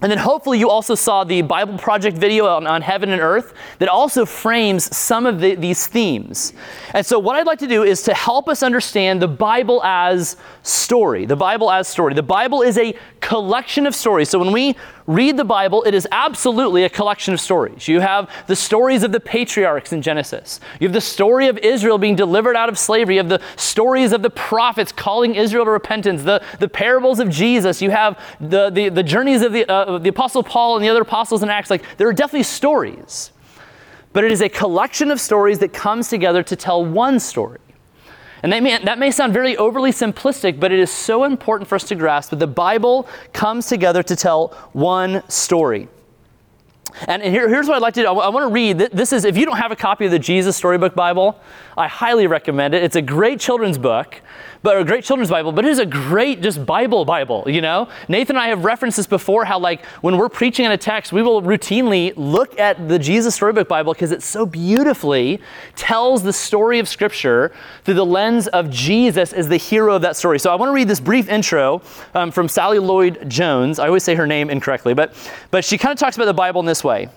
[0.02, 3.54] And then hopefully you also saw the Bible Project video on, on heaven and earth
[3.78, 6.54] that also frames some of the, these themes.
[6.96, 10.38] And so what I'd like to do is to help us understand the Bible as
[10.64, 11.26] story.
[11.26, 12.16] The Bible as story.
[12.16, 14.28] The Bible is a collection of stories.
[14.28, 14.76] So when we
[15.08, 17.88] read the Bible, it is absolutely a collection of stories.
[17.88, 20.60] You have the stories of the patriarchs in Genesis.
[20.80, 23.16] You have the story of Israel being delivered out of slavery.
[23.16, 26.24] You have the stories of the prophets calling Israel to repentance.
[26.24, 27.82] The, the parables of Jesus.
[27.82, 31.02] You have the, the, the journeys of the, uh, the Apostle Paul and the other
[31.02, 31.70] apostles in Acts.
[31.70, 33.32] Like, there are definitely stories.
[34.14, 37.60] But it is a collection of stories that comes together to tell one story.
[38.44, 41.76] And that may, that may sound very overly simplistic, but it is so important for
[41.76, 45.88] us to grasp that the Bible comes together to tell one story.
[47.08, 48.08] And, and here, here's what I'd like to do.
[48.08, 48.78] I, want to read.
[48.78, 51.40] This is, if you don't have a copy of the Jesus Storybook Bible,
[51.78, 52.84] I highly recommend it.
[52.84, 54.22] It's a great children's book
[54.64, 57.90] but a great children's Bible, but it is a great just Bible Bible, you know?
[58.08, 61.12] Nathan and I have referenced this before how like when we're preaching in a text,
[61.12, 65.40] we will routinely look at the Jesus Storybook Bible because it so beautifully
[65.76, 67.52] tells the story of Scripture
[67.84, 70.40] through the lens of Jesus as the hero of that story.
[70.40, 71.82] So I want to read this brief intro
[72.14, 73.80] um, from Sally Lloyd Jones.
[73.80, 75.16] I always say her name incorrectly, but,
[75.50, 77.10] but she kind of talks about the Bible in this way.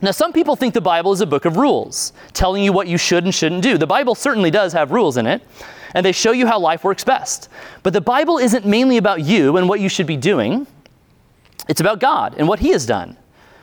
[0.00, 2.96] Now, some people think the Bible is a book of rules, telling you what you
[2.96, 3.76] should and shouldn't do.
[3.76, 5.42] The Bible certainly does have rules in it
[5.94, 7.48] and they show you how life works best.
[7.82, 10.66] But the Bible isn't mainly about you and what you should be doing,
[11.68, 13.16] it's about God and what He has done.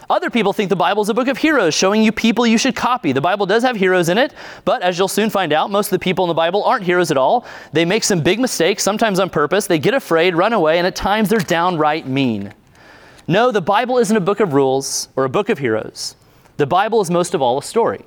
[0.09, 2.75] Other people think the Bible is a book of heroes showing you people you should
[2.75, 3.11] copy.
[3.11, 4.33] The Bible does have heroes in it,
[4.63, 7.09] but as you'll soon find out, most of the people in the Bible aren't heroes
[7.09, 7.45] at all.
[7.73, 9.65] They make some big mistakes, sometimes on purpose.
[9.65, 12.53] They get afraid, run away, and at times they're downright mean.
[13.27, 16.15] No, the Bible isn't a book of rules or a book of heroes.
[16.57, 18.05] The Bible is most of all a story.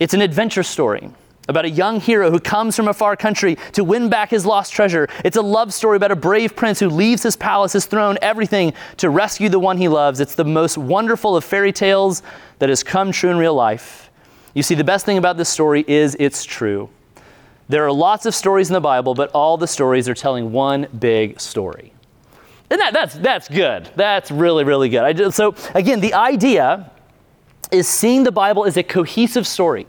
[0.00, 1.10] It's an adventure story
[1.48, 4.72] about a young hero who comes from a far country to win back his lost
[4.72, 5.08] treasure.
[5.24, 8.74] It's a love story about a brave prince who leaves his palace, his throne, everything
[8.98, 10.20] to rescue the one he loves.
[10.20, 12.22] It's the most wonderful of fairy tales
[12.58, 14.10] that has come true in real life.
[14.54, 16.90] You see, the best thing about this story is it's true.
[17.68, 20.86] There are lots of stories in the Bible, but all the stories are telling one
[20.98, 21.92] big story.
[22.70, 23.90] And that, that's, that's good.
[23.96, 25.16] That's really, really good.
[25.16, 26.90] Just, so, again, the idea
[27.70, 29.86] is seeing the Bible as a cohesive story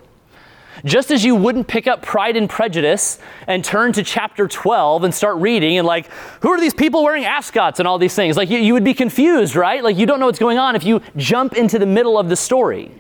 [0.86, 5.14] just as you wouldn't pick up Pride and Prejudice and turn to chapter 12 and
[5.14, 6.10] start reading and, like,
[6.42, 8.38] who are these people wearing ascots and all these things?
[8.38, 9.84] Like, you, you would be confused, right?
[9.84, 12.36] Like, you don't know what's going on if you jump into the middle of the
[12.36, 12.92] story.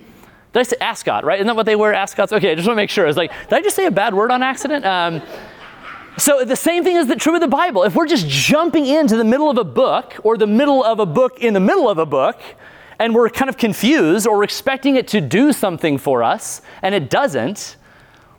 [0.53, 1.37] Did I say ascot, right?
[1.37, 2.33] Isn't that what they wear, ascots?
[2.33, 3.05] Okay, I just want to make sure.
[3.05, 4.83] It's like, did I just say a bad word on accident?
[4.83, 5.21] Um,
[6.17, 7.83] so the same thing is the, true of the Bible.
[7.83, 11.05] If we're just jumping into the middle of a book or the middle of a
[11.05, 12.41] book in the middle of a book,
[12.99, 17.09] and we're kind of confused or expecting it to do something for us and it
[17.09, 17.77] doesn't,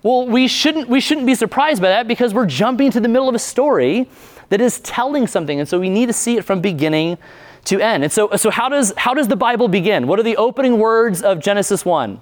[0.03, 3.29] well, we shouldn't, we shouldn't be surprised by that because we're jumping to the middle
[3.29, 4.09] of a story
[4.51, 5.59] that is telling something.
[5.59, 7.19] And so we need to see it from beginning
[7.65, 8.03] to end.
[8.03, 10.07] And so, so how, does, how does the Bible begin?
[10.07, 12.21] What are the opening words of Genesis 1?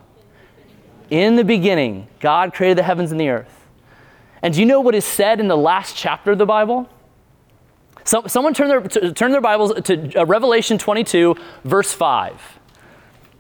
[1.11, 3.55] In the beginning, God created the heavens and the earth.
[4.43, 6.89] And do you know what is said in the last chapter of the Bible?
[8.09, 12.41] So, someone turn their, turn their Bibles to uh, Revelation 22, verse 5.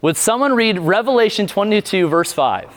[0.02, 2.68] Would someone read Revelation 22, verse 5?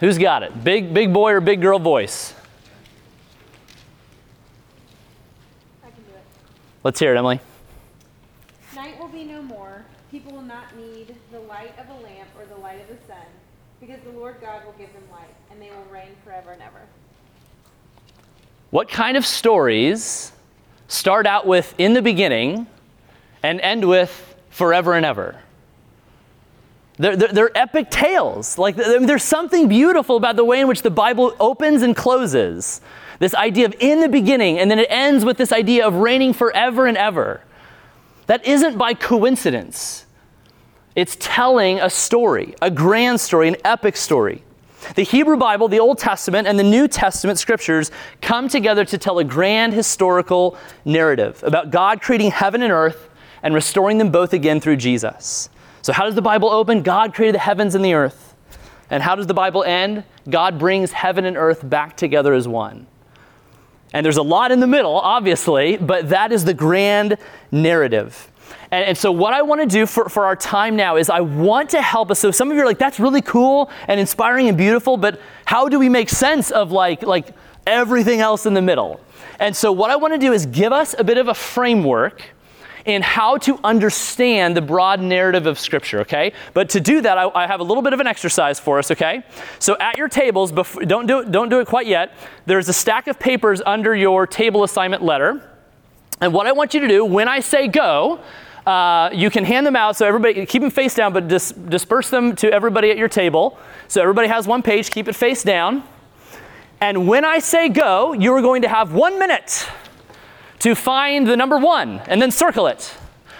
[0.00, 0.62] Who's got it?
[0.62, 2.34] Big, big boy or big girl voice?
[5.82, 6.22] I can do it.
[6.84, 7.40] Let's hear it, Emily.
[8.76, 9.82] Night will be no more.
[10.10, 13.24] People will not need the light of a lamp or the light of the sun,
[13.80, 16.82] because the Lord God will give them light, and they will reign forever and ever.
[18.70, 20.32] What kind of stories
[20.88, 22.66] start out with in the beginning
[23.42, 25.40] and end with forever and ever?
[26.98, 28.58] They're, they're, they're, epic tales.
[28.58, 32.80] Like there's something beautiful about the way in which the Bible opens and closes.
[33.20, 36.32] This idea of in the beginning, and then it ends with this idea of reigning
[36.32, 37.40] forever and ever.
[38.26, 40.04] That isn't by coincidence.
[40.94, 44.42] It's telling a story, a grand story, an epic story.
[44.94, 49.18] The Hebrew Bible, the Old Testament, and the New Testament scriptures come together to tell
[49.18, 53.08] a grand historical narrative about God creating heaven and earth
[53.42, 55.50] and restoring them both again through Jesus.
[55.82, 56.82] So, how does the Bible open?
[56.82, 58.34] God created the heavens and the earth.
[58.90, 60.04] And how does the Bible end?
[60.28, 62.86] God brings heaven and earth back together as one.
[63.92, 67.16] And there's a lot in the middle, obviously, but that is the grand
[67.50, 68.30] narrative.
[68.70, 71.20] And, and, so, what I want to do for, for our time now is I
[71.20, 72.18] want to help us.
[72.18, 75.68] So, some of you are like, that's really cool and inspiring and beautiful, but how
[75.68, 77.34] do we make sense of like, like
[77.66, 79.00] everything else in the middle?
[79.40, 82.22] And so, what I want to do is give us a bit of a framework
[82.88, 86.32] in how to understand the broad narrative of Scripture, okay?
[86.54, 88.90] But to do that, I, I have a little bit of an exercise for us,
[88.90, 89.22] okay?
[89.58, 92.14] So at your tables, before, don't, do it, don't do it quite yet,
[92.46, 95.47] there's a stack of papers under your table assignment letter.
[96.20, 98.20] And what I want you to do, when I say go,
[98.66, 102.10] uh, you can hand them out so everybody, keep them face down, but dis- disperse
[102.10, 103.58] them to everybody at your table.
[103.88, 105.84] So everybody has one page, keep it face down.
[106.80, 109.66] And when I say go, you're going to have one minute
[110.60, 112.94] to find the number one and then circle it.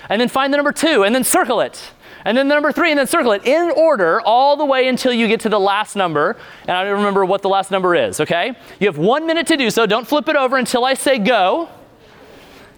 [0.08, 1.92] And then find the number two and then circle it.
[2.24, 5.12] And then the number three and then circle it in order all the way until
[5.12, 6.36] you get to the last number.
[6.62, 8.54] And I don't remember what the last number is, okay?
[8.80, 9.86] You have one minute to do so.
[9.86, 11.68] Don't flip it over until I say go.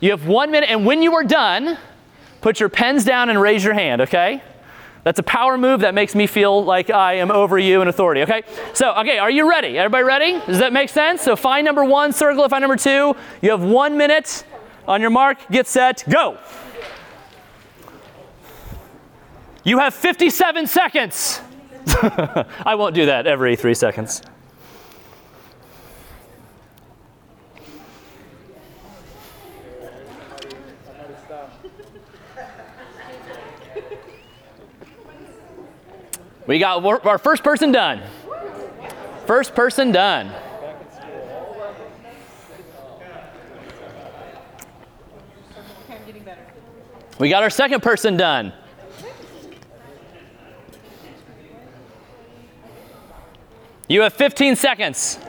[0.01, 1.77] You have one minute, and when you are done,
[2.41, 4.43] put your pens down and raise your hand, okay?
[5.05, 8.23] That's a power move that makes me feel like I am over you in authority,
[8.23, 8.43] okay?
[8.73, 9.79] So, okay, are you ready?
[9.79, 10.33] Everybody ready?
[10.47, 11.23] Does that make sense?
[11.23, 13.15] So, find number one, circle it, find number two.
[13.43, 14.45] You have one minute.
[14.89, 16.39] On your mark, get set, go.
[19.63, 21.41] You have 57 seconds.
[21.87, 24.23] I won't do that every three seconds.
[36.51, 38.03] We got our first person done.
[39.25, 40.33] First person done.
[47.21, 48.53] We got our second person done.
[53.87, 55.21] You have 15 seconds.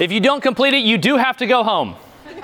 [0.00, 1.94] If you don't complete it, you do have to go home.
[2.24, 2.34] Can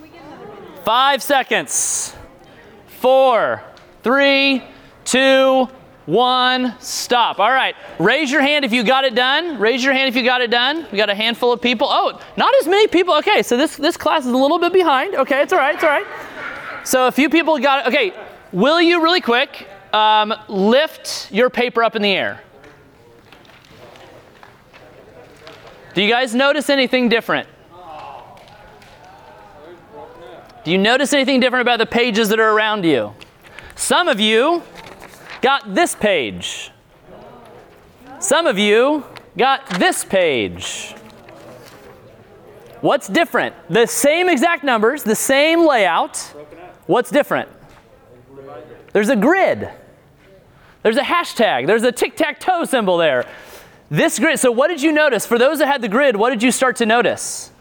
[0.00, 0.75] we get another minute?
[0.86, 2.14] Five seconds.
[3.00, 3.60] Four,
[4.04, 4.62] three,
[5.04, 5.68] two,
[6.04, 7.40] one, stop.
[7.40, 7.74] All right.
[7.98, 9.58] Raise your hand if you got it done.
[9.58, 10.86] Raise your hand if you got it done.
[10.92, 11.88] We got a handful of people.
[11.90, 13.14] Oh, not as many people.
[13.16, 15.16] Okay, so this, this class is a little bit behind.
[15.16, 15.74] Okay, it's all right.
[15.74, 16.06] It's all right.
[16.84, 17.88] So a few people got it.
[17.88, 18.12] Okay,
[18.52, 22.40] will you really quick um, lift your paper up in the air?
[25.94, 27.48] Do you guys notice anything different?
[30.66, 33.14] Do you notice anything different about the pages that are around you?
[33.76, 34.64] Some of you
[35.40, 36.72] got this page.
[38.18, 39.04] Some of you
[39.38, 40.92] got this page.
[42.80, 43.54] What's different?
[43.70, 46.16] The same exact numbers, the same layout.
[46.86, 47.48] What's different?
[48.92, 49.70] There's a grid.
[50.82, 51.68] There's a hashtag.
[51.68, 53.24] There's a tic tac toe symbol there.
[53.88, 55.26] This grid, so what did you notice?
[55.26, 57.52] For those that had the grid, what did you start to notice?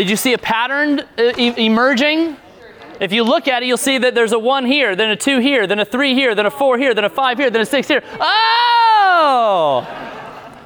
[0.00, 2.34] Did you see a pattern uh, e- emerging?
[3.00, 5.40] If you look at it, you'll see that there's a one here, then a two
[5.40, 7.66] here, then a three here, then a four here, then a five here, then a
[7.66, 8.02] six here.
[8.18, 9.86] Oh!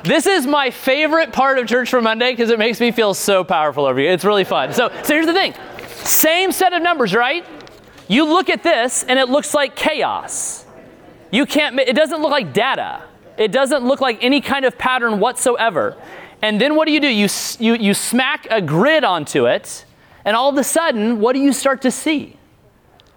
[0.05, 3.43] This is my favorite part of Church for Monday because it makes me feel so
[3.43, 4.09] powerful over you.
[4.09, 4.73] It's really fun.
[4.73, 5.53] So, so here's the thing
[5.89, 7.45] same set of numbers, right?
[8.07, 10.65] You look at this and it looks like chaos.
[11.33, 13.03] You can't, it doesn't look like data.
[13.37, 15.97] It doesn't look like any kind of pattern whatsoever.
[16.45, 17.09] And then what do you do?
[17.09, 17.27] You,
[17.59, 19.87] you, you smack a grid onto it,
[20.27, 22.37] and all of a sudden, what do you start to see?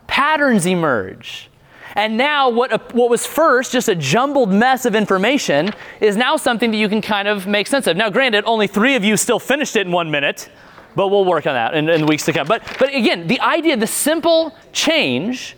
[0.08, 1.50] Patterns emerge.
[1.96, 6.72] And now, what, what was first just a jumbled mess of information is now something
[6.72, 7.98] that you can kind of make sense of.
[7.98, 10.50] Now, granted, only three of you still finished it in one minute,
[10.96, 12.48] but we'll work on that in, in weeks to come.
[12.48, 15.58] But, but again, the idea, the simple change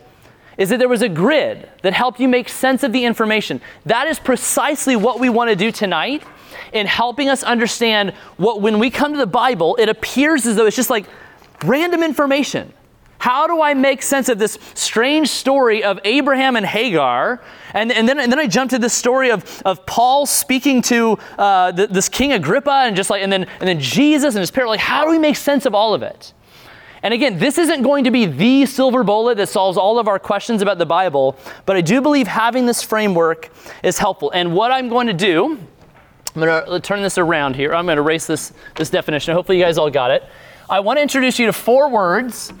[0.58, 3.60] is that there was a grid that helped you make sense of the information.
[3.86, 6.24] That is precisely what we want to do tonight
[6.72, 10.66] in helping us understand what, when we come to the Bible, it appears as though
[10.66, 11.06] it's just like
[11.64, 12.72] random information.
[13.18, 17.42] How do I make sense of this strange story of Abraham and Hagar?
[17.74, 21.18] And, and, then, and then I jump to this story of, of Paul speaking to
[21.36, 24.50] uh, th- this King Agrippa and just like, and then, and then Jesus and his
[24.50, 24.70] parents.
[24.70, 26.32] Like, how do we make sense of all of it?
[27.02, 30.18] And again, this isn't going to be the silver bullet that solves all of our
[30.18, 31.36] questions about the Bible,
[31.66, 33.50] but I do believe having this framework
[33.82, 34.30] is helpful.
[34.30, 35.58] And what I'm going to do,
[36.34, 37.74] I'm going to turn this around here.
[37.74, 39.34] I'm going to erase this, this definition.
[39.34, 40.22] Hopefully, you guys all got it.
[40.68, 42.52] I want to introduce you to four words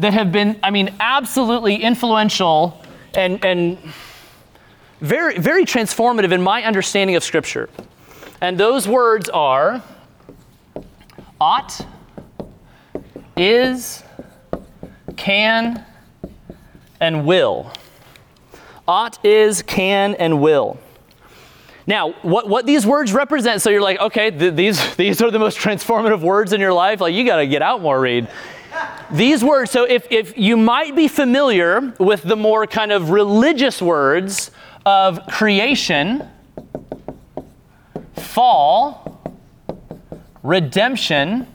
[0.00, 2.82] that have been, I mean, absolutely influential
[3.14, 3.78] and, and
[5.00, 7.68] very, very transformative in my understanding of Scripture.
[8.40, 9.82] And those words are
[11.40, 11.86] ought,
[13.36, 14.02] is,
[15.16, 15.84] can,
[17.00, 17.72] and will.
[18.88, 20.80] Ought, is, can, and will.
[21.86, 25.38] Now, what, what these words represent, so you're like, okay, th- these, these are the
[25.38, 27.00] most transformative words in your life.
[27.00, 28.28] Like, you got to get out more, Reed.
[29.10, 33.82] These words, so if, if you might be familiar with the more kind of religious
[33.82, 34.50] words
[34.86, 36.26] of creation,
[38.14, 39.20] fall,
[40.42, 41.46] redemption,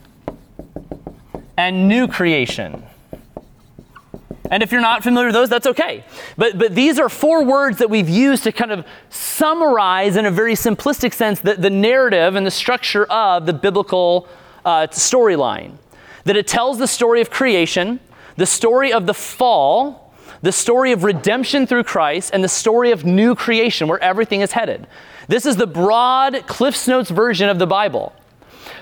[1.56, 2.84] and new creation.
[4.50, 6.04] And if you're not familiar with those, that's okay.
[6.36, 10.30] But, but these are four words that we've used to kind of summarize, in a
[10.30, 14.26] very simplistic sense, the, the narrative and the structure of the biblical
[14.64, 15.72] uh, storyline.
[16.24, 18.00] That it tells the story of creation,
[18.36, 23.04] the story of the fall, the story of redemption through Christ, and the story of
[23.04, 24.86] new creation, where everything is headed.
[25.26, 28.12] This is the broad CliffsNotes version of the Bible.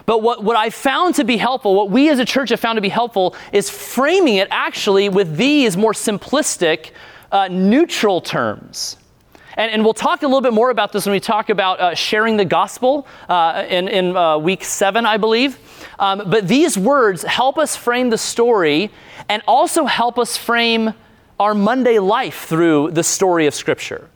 [0.05, 2.77] But what, what I found to be helpful, what we as a church have found
[2.77, 6.93] to be helpful, is framing it actually with these more simplistic,
[7.33, 8.97] uh, neutral terms.
[9.57, 11.95] And, and, we'll talk a little bit more about this when we talk about uh,
[11.95, 15.59] sharing the gospel uh, in, in uh, week seven, I believe.
[15.99, 18.91] Um, but these words help us frame the story
[19.31, 20.93] and also help us frame
[21.41, 24.11] our Monday life through the story of Scripture.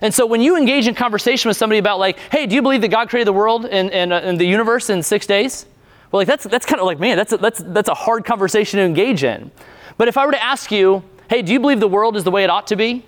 [0.00, 2.80] And so when you engage in conversation with somebody about like, hey, do you believe
[2.82, 5.66] that God created the world and, and, uh, and the universe in six days?
[6.10, 8.78] Well, like that's, that's kind of like, man, that's a, that's, that's a hard conversation
[8.78, 9.50] to engage in.
[9.96, 12.30] But if I were to ask you, hey, do you believe the world is the
[12.30, 13.04] way it ought to be?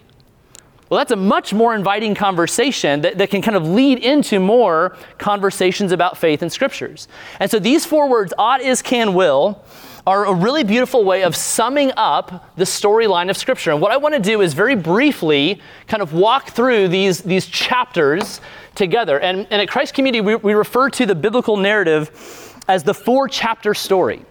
[0.89, 4.97] Well, that's a much more inviting conversation that, that can kind of lead into more
[5.19, 7.07] conversations about faith and scriptures.
[7.39, 9.63] And so these four words, ought, is, can, will,
[10.07, 13.71] are a really beautiful way of summing up the storyline of Scripture.
[13.71, 17.47] And what I want to do is very briefly kind of walk through these, these
[17.47, 18.41] chapters
[18.75, 19.21] together.
[19.21, 23.29] And, and at Christ Community, we, we refer to the biblical narrative as the four
[23.29, 24.25] chapter story.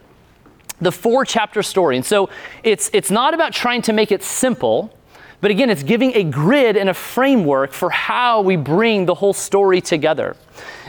[0.81, 1.97] The four chapter story.
[1.97, 2.29] And so
[2.63, 4.95] it's, it's not about trying to make it simple,
[5.41, 9.33] but again, it's giving a grid and a framework for how we bring the whole
[9.33, 10.35] story together.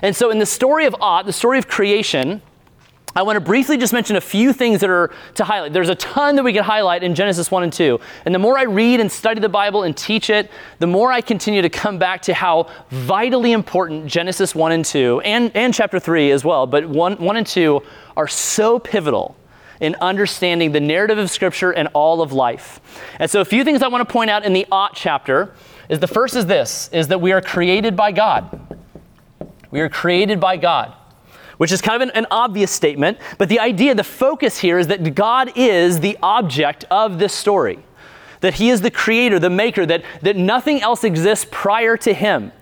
[0.03, 2.41] And so in the story of Ought, the story of creation,
[3.15, 5.73] I want to briefly just mention a few things that are to highlight.
[5.73, 7.99] There's a ton that we can highlight in Genesis 1 and 2.
[8.25, 11.21] And the more I read and study the Bible and teach it, the more I
[11.21, 15.99] continue to come back to how vitally important Genesis 1 and 2, and, and chapter
[15.99, 17.83] 3 as well, but 1, 1 and 2
[18.17, 19.37] are so pivotal
[19.81, 22.81] in understanding the narrative of Scripture and all of life.
[23.19, 25.53] And so a few things I want to point out in the ought chapter
[25.89, 28.79] is the first is this, is that we are created by God.
[29.73, 30.95] We are created by God
[31.61, 34.87] which is kind of an, an, obvious statement, but the idea, the focus here is
[34.87, 37.79] that God is the object of this story.
[38.41, 42.53] That He is the creator, the maker, that, that nothing else exists prior to Him.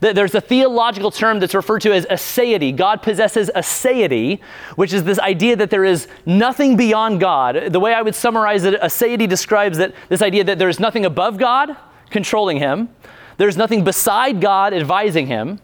[0.00, 2.74] That there's a theological term that's referred to as aseity.
[2.74, 4.40] God possesses aseity,
[4.74, 7.70] which is this idea that there is nothing beyond God.
[7.70, 11.04] The way I would summarize it, aseity describes that this idea that there is nothing
[11.04, 11.76] above God
[12.08, 12.88] controlling him,
[13.36, 15.60] there's nothing beside God advising him,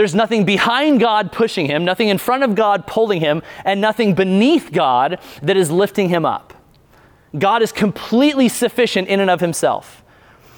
[0.00, 4.14] there's nothing behind God pushing him, nothing in front of God pulling him, and nothing
[4.14, 6.54] beneath God that is lifting him up.
[7.38, 10.02] God is completely sufficient in and of himself.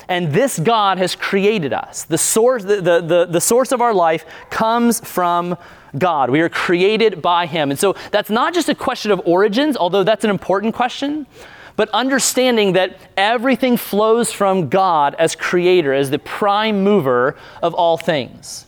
[0.09, 2.05] And this God has created us.
[2.05, 5.59] The source, the, the, the, the, source of our life comes from
[5.99, 6.30] God.
[6.30, 7.70] We are created by Him.
[7.70, 11.26] And so that's not just a question of origins, although that's an important question,
[11.74, 17.97] but understanding that everything flows from God as creator, as the prime mover of all
[17.97, 18.66] things.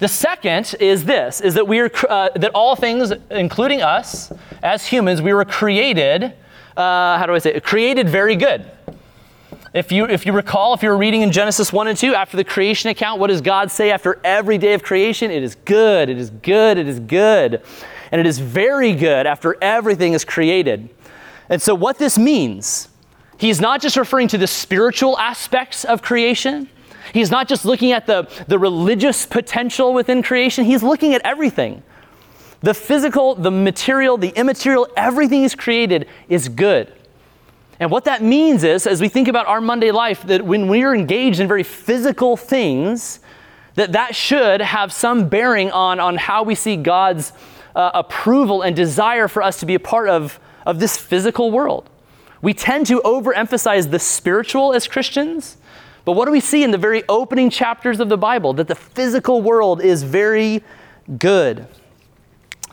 [0.00, 4.32] The second is this: is that we are uh, that all things, including us
[4.62, 6.32] as humans, we were created.
[6.76, 7.54] Uh, how do I say?
[7.54, 7.64] It?
[7.64, 8.64] Created very good.
[9.72, 12.42] If you, if you recall, if you're reading in Genesis 1 and 2, after the
[12.42, 15.30] creation account, what does God say after every day of creation?
[15.30, 17.62] It is good, it is good, it is good.
[18.10, 20.88] And it is very good after everything is created.
[21.48, 22.88] And so, what this means,
[23.38, 26.68] he's not just referring to the spiritual aspects of creation,
[27.12, 31.82] He's not just looking at the, the religious potential within creation, he's looking at everything.
[32.62, 36.92] The physical, the material, the immaterial, everything he's created is good.
[37.78, 40.94] And what that means is, as we think about our Monday life, that when we're
[40.94, 43.20] engaged in very physical things,
[43.76, 47.32] that that should have some bearing on, on how we see God's
[47.74, 51.88] uh, approval and desire for us to be a part of, of this physical world.
[52.42, 55.56] We tend to overemphasize the spiritual as Christians,
[56.04, 58.52] but what do we see in the very opening chapters of the Bible?
[58.54, 60.62] That the physical world is very
[61.18, 61.66] good.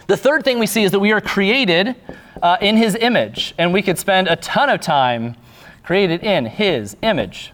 [0.08, 1.96] The third thing we see is that we are created
[2.42, 5.36] uh, in His image, and we could spend a ton of time
[5.84, 7.52] created in His image.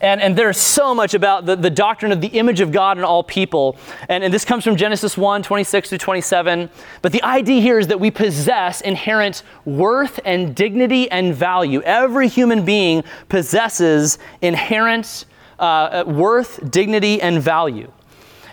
[0.00, 3.04] And, and there's so much about the, the doctrine of the image of God in
[3.04, 3.76] all people.
[4.08, 6.70] And, and this comes from Genesis 1 26 through 27.
[7.02, 11.80] But the idea here is that we possess inherent worth and dignity and value.
[11.82, 15.24] Every human being possesses inherent
[15.58, 17.90] uh, worth, dignity, and value.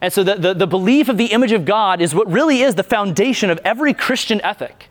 [0.01, 2.75] And so the, the, the belief of the image of God is what really is
[2.75, 4.89] the foundation of every Christian ethic.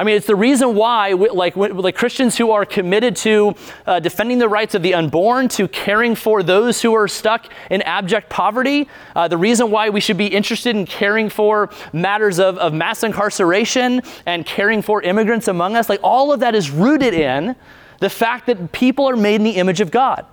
[0.00, 3.54] I mean, it's the reason why, we- like, we- like Christians who are committed to
[3.86, 7.82] uh, defending the rights of the unborn, to caring for those who are stuck in
[7.82, 12.56] abject poverty, uh, the reason why we should be interested in caring for matters of,
[12.56, 17.12] of mass incarceration and caring for immigrants among us, like, all of that is rooted
[17.12, 17.54] in
[17.98, 20.24] the fact that people are made in the image of God.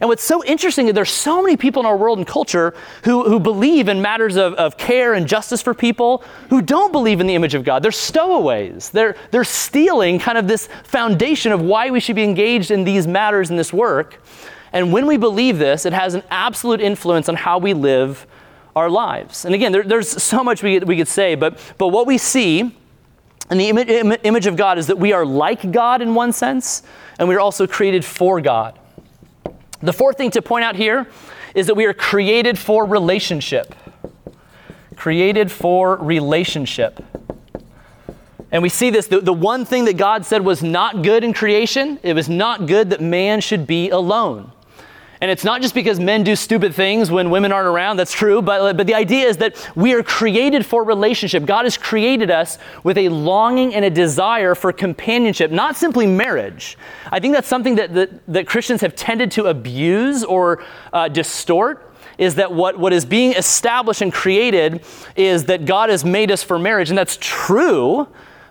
[0.00, 2.74] And what's so interesting is there's so many people in our world and culture
[3.04, 7.20] who, who believe in matters of, of care and justice for people who don't believe
[7.20, 7.82] in the image of God.
[7.82, 8.90] They're stowaways.
[8.90, 13.06] They're, they're stealing kind of this foundation of why we should be engaged in these
[13.06, 14.20] matters in this work.
[14.72, 18.26] And when we believe this, it has an absolute influence on how we live
[18.74, 19.44] our lives.
[19.44, 22.76] And again, there, there's so much we, we could say, but, but what we see
[23.50, 26.32] in the ima- im- image of God is that we are like God in one
[26.32, 26.82] sense,
[27.18, 28.78] and we are also created for God.
[29.84, 31.06] The fourth thing to point out here
[31.54, 33.74] is that we are created for relationship.
[34.96, 37.04] Created for relationship.
[38.50, 41.34] And we see this the, the one thing that God said was not good in
[41.34, 44.52] creation, it was not good that man should be alone.
[45.24, 48.42] And it's not just because men do stupid things when women aren't around, that's true,
[48.42, 51.46] but, but the idea is that we are created for relationship.
[51.46, 56.76] God has created us with a longing and a desire for companionship, not simply marriage.
[57.10, 60.62] I think that's something that, that, that Christians have tended to abuse or
[60.92, 61.94] uh, distort.
[62.18, 64.84] Is that what, what is being established and created
[65.16, 68.08] is that God has made us for marriage, and that's true,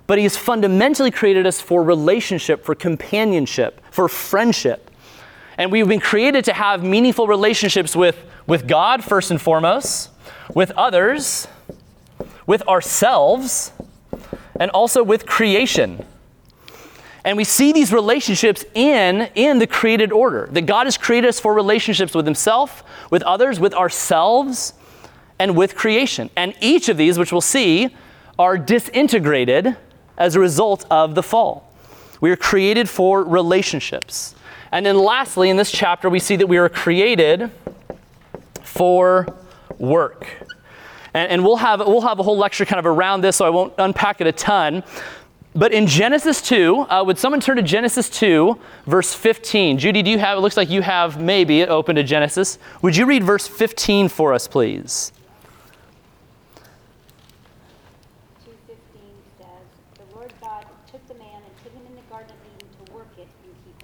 [0.08, 4.83] but He's fundamentally created us for relationship, for companionship, for friendship.
[5.58, 10.10] And we've been created to have meaningful relationships with, with God, first and foremost,
[10.54, 11.48] with others,
[12.48, 13.72] with ourselves,
[14.60, 16.06] and also with creation.
[17.26, 20.50] And we see these relationships in, in the created order.
[20.52, 24.74] That God has created us for relationships with Himself, with others, with ourselves,
[25.40, 26.30] and with creation.
[26.36, 27.96] And each of these, which we'll see,
[28.38, 29.78] are disintegrated
[30.18, 31.72] as a result of the fall.
[32.20, 34.36] We are created for relationships.
[34.74, 37.52] And then lastly, in this chapter, we see that we are created
[38.64, 39.28] for
[39.78, 40.26] work.
[41.14, 43.52] And, and, we'll, have, we'll have a whole lecture kind of around this, so I
[43.52, 44.84] won't unpack it a ton.
[45.54, 48.58] But in Genesis 2, uh, would someone turn to Genesis 2,
[48.88, 49.78] verse 15?
[49.78, 52.58] Judy, do you have, it looks like you have maybe it open to Genesis.
[52.82, 55.12] Would you read verse 15 for us, please?
[58.44, 58.74] 2:15
[59.38, 59.48] says,
[60.00, 62.92] "The Lord God took the man and put him in the garden of Eden to
[62.92, 63.78] work it and keep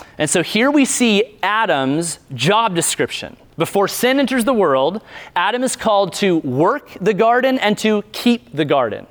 [0.00, 3.36] it." And so here we see Adam's job description.
[3.58, 5.02] Before sin enters the world,
[5.34, 9.06] Adam is called to work the garden and to keep the garden.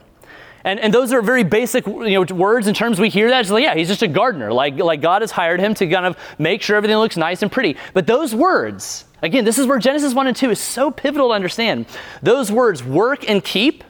[0.63, 3.41] And, and those are very basic you know, words and terms we hear that.
[3.41, 4.51] It's like, yeah, he's just a gardener.
[4.51, 7.51] Like, like God has hired him to kind of make sure everything looks nice and
[7.51, 7.77] pretty.
[7.93, 11.33] But those words, again, this is where Genesis 1 and 2 is so pivotal to
[11.35, 11.85] understand.
[12.23, 13.83] Those words, work and keep,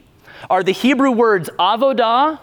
[0.49, 2.39] are the Hebrew words avodah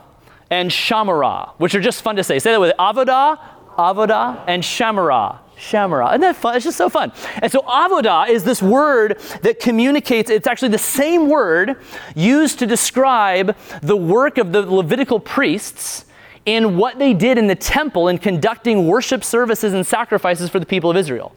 [0.50, 2.38] and shamara, which are just fun to say.
[2.38, 2.76] Say that with it.
[2.78, 3.38] avodah,
[3.82, 5.38] avodah, and shamara.
[5.56, 6.10] Shamara.
[6.10, 6.56] Isn't that fun?
[6.56, 7.12] It's just so fun.
[7.40, 11.76] And so avodah is this word that communicates, it's actually the same word
[12.16, 16.04] used to describe the work of the Levitical priests
[16.46, 20.66] in what they did in the temple in conducting worship services and sacrifices for the
[20.66, 21.32] people of Israel.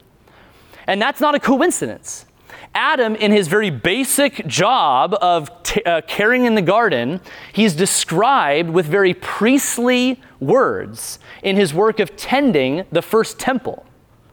[0.88, 2.26] And that's not a coincidence.
[2.74, 7.22] Adam, in his very basic job of t- uh, caring in the garden,
[7.54, 13.86] he's described with very priestly words in his work of tending the first temple,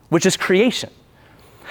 [0.09, 0.89] which is creation.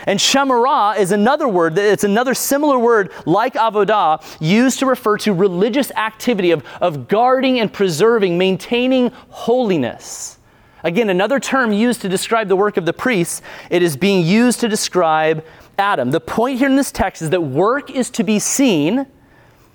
[0.06, 5.32] And shamarah is another word, it's another similar word like avodah, used to refer to
[5.32, 10.38] religious activity of, of guarding and preserving, maintaining holiness.
[10.84, 14.60] Again, another term used to describe the work of the priests, it is being used
[14.60, 15.44] to describe
[15.78, 16.10] Adam.
[16.10, 19.06] The point here in this text is that work is to be seen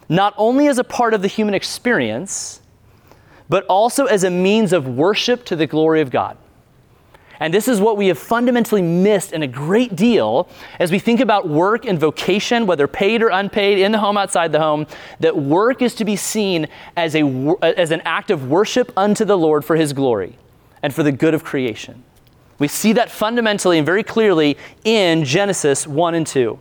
[0.10, 2.62] not only as a part of the human experience,
[3.50, 6.38] but also as a means of worship to the glory of God.
[7.40, 11.20] And this is what we have fundamentally missed in a great deal as we think
[11.20, 14.88] about work and vocation, whether paid or unpaid, in the home, outside the home,
[15.20, 19.38] that work is to be seen as, a, as an act of worship unto the
[19.38, 20.38] Lord for his glory
[20.82, 22.04] and for the good of creation.
[22.60, 26.60] We see that fundamentally and very clearly in Genesis 1 and 2.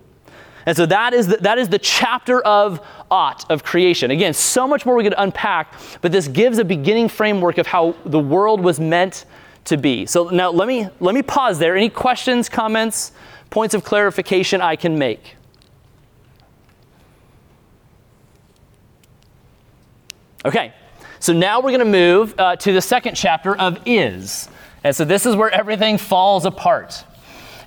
[0.67, 4.11] And so that is the, that is the chapter of ought, of creation.
[4.11, 7.95] Again, so much more we could unpack, but this gives a beginning framework of how
[8.05, 9.25] the world was meant
[9.67, 10.07] to be.
[10.07, 11.77] So now let me, let me pause there.
[11.77, 13.13] Any questions, comments,
[13.49, 15.37] points of clarification I can make?
[20.45, 20.73] Okay,
[21.21, 24.49] so now we're going to move uh, to the second chapter of is.
[24.85, 27.05] And so this is where everything falls apart.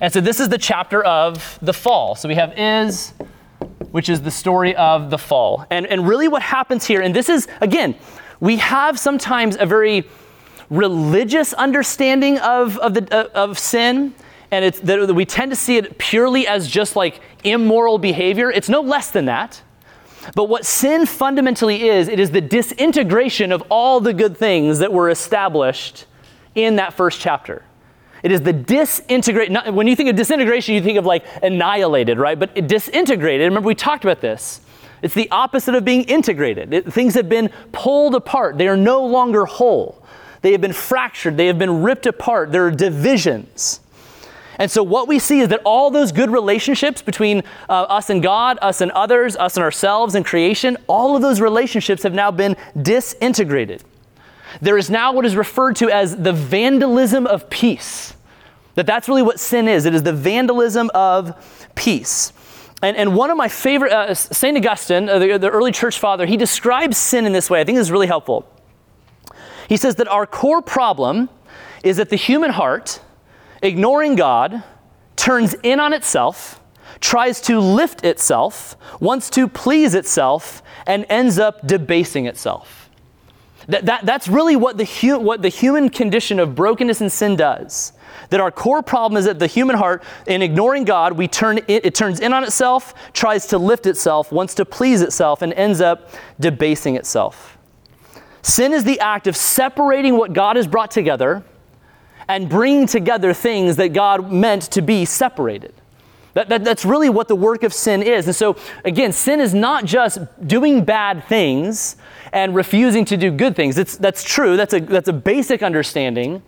[0.02, 2.16] And so this is the chapter of the fall.
[2.16, 3.14] So we have is,
[3.92, 5.66] which is the story of the fall.
[5.70, 7.96] And, and really, what happens here, and this is, again,
[8.40, 10.08] we have sometimes a very
[10.70, 14.14] religious understanding of, of, the, uh, of sin,
[14.52, 18.52] and it's that we tend to see it purely as just like immoral behavior.
[18.52, 19.62] It's no less than that.
[20.36, 24.92] But what sin fundamentally is, it is the disintegration of all the good things that
[24.94, 26.06] were established
[26.56, 27.64] in that first chapter.
[28.24, 29.52] It is the disintegrate.
[29.52, 32.38] Not, when you think of disintegration, you think of like annihilated, right?
[32.38, 33.46] But disintegrated.
[33.46, 34.62] Remember, we talked about this.
[35.02, 36.74] It's the opposite of being integrated.
[36.74, 38.58] It, things have been pulled apart.
[38.58, 40.04] They are no longer whole.
[40.42, 41.38] They have been fractured.
[41.38, 42.52] They have been ripped apart.
[42.52, 43.80] There are divisions.
[44.58, 48.22] And so, what we see is that all those good relationships between uh, us and
[48.22, 52.30] God, us and others, us and ourselves and creation, all of those relationships have now
[52.30, 53.84] been disintegrated.
[54.62, 58.16] There is now what is referred to as the vandalism of peace.
[58.76, 59.86] That that's really what sin is.
[59.86, 61.36] It is the vandalism of
[61.76, 62.34] peace.
[62.82, 64.58] And, and one of my favorite, uh, St.
[64.58, 67.60] Augustine, uh, the, the early church father, he describes sin in this way.
[67.60, 68.50] I think this is really helpful.
[69.68, 71.30] He says that our core problem
[71.84, 73.02] is that the human heart,
[73.62, 74.64] ignoring God,
[75.16, 76.62] turns in on itself,
[77.02, 82.79] tries to lift itself, wants to please itself, and ends up debasing itself.
[83.70, 87.36] That, that, that's really what the, hu- what the human condition of brokenness and sin
[87.36, 87.94] does.
[88.32, 91.86] That our core problem is that the human heart, in ignoring God, we turn it,
[91.86, 95.82] it turns in on itself, tries to lift itself, wants to please itself, and ends
[95.82, 96.10] up
[96.40, 97.60] debasing itself.
[98.42, 101.44] Sin is the act of separating what God has brought together
[102.28, 105.74] and bringing together things that God meant to be separated.
[106.34, 108.26] That, that, that's really what the work of sin is.
[108.26, 108.56] And so,
[108.86, 111.98] again, sin is not just doing bad things
[112.32, 113.78] and refusing to do good things.
[113.78, 116.42] It's, that's true, that's a, that's a basic understanding.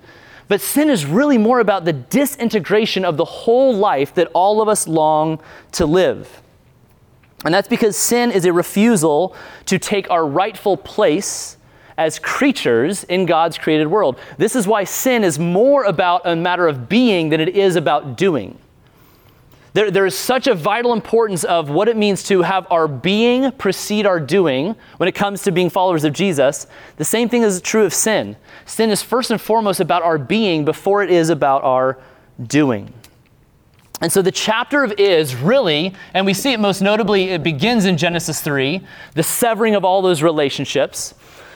[0.47, 4.67] But sin is really more about the disintegration of the whole life that all of
[4.67, 5.41] us long
[5.73, 6.41] to live.
[7.45, 11.57] And that's because sin is a refusal to take our rightful place
[11.97, 14.17] as creatures in God's created world.
[14.37, 18.17] This is why sin is more about a matter of being than it is about
[18.17, 18.57] doing.
[19.73, 23.51] There, there is such a vital importance of what it means to have our being
[23.53, 26.67] precede our doing when it comes to being followers of Jesus.
[26.97, 28.35] The same thing is true of sin.
[28.65, 31.97] Sin is first and foremost about our being before it is about our
[32.45, 32.93] doing.
[34.01, 37.85] And so the chapter of is really, and we see it most notably, it begins
[37.85, 38.81] in Genesis 3,
[39.13, 41.13] the severing of all those relationships,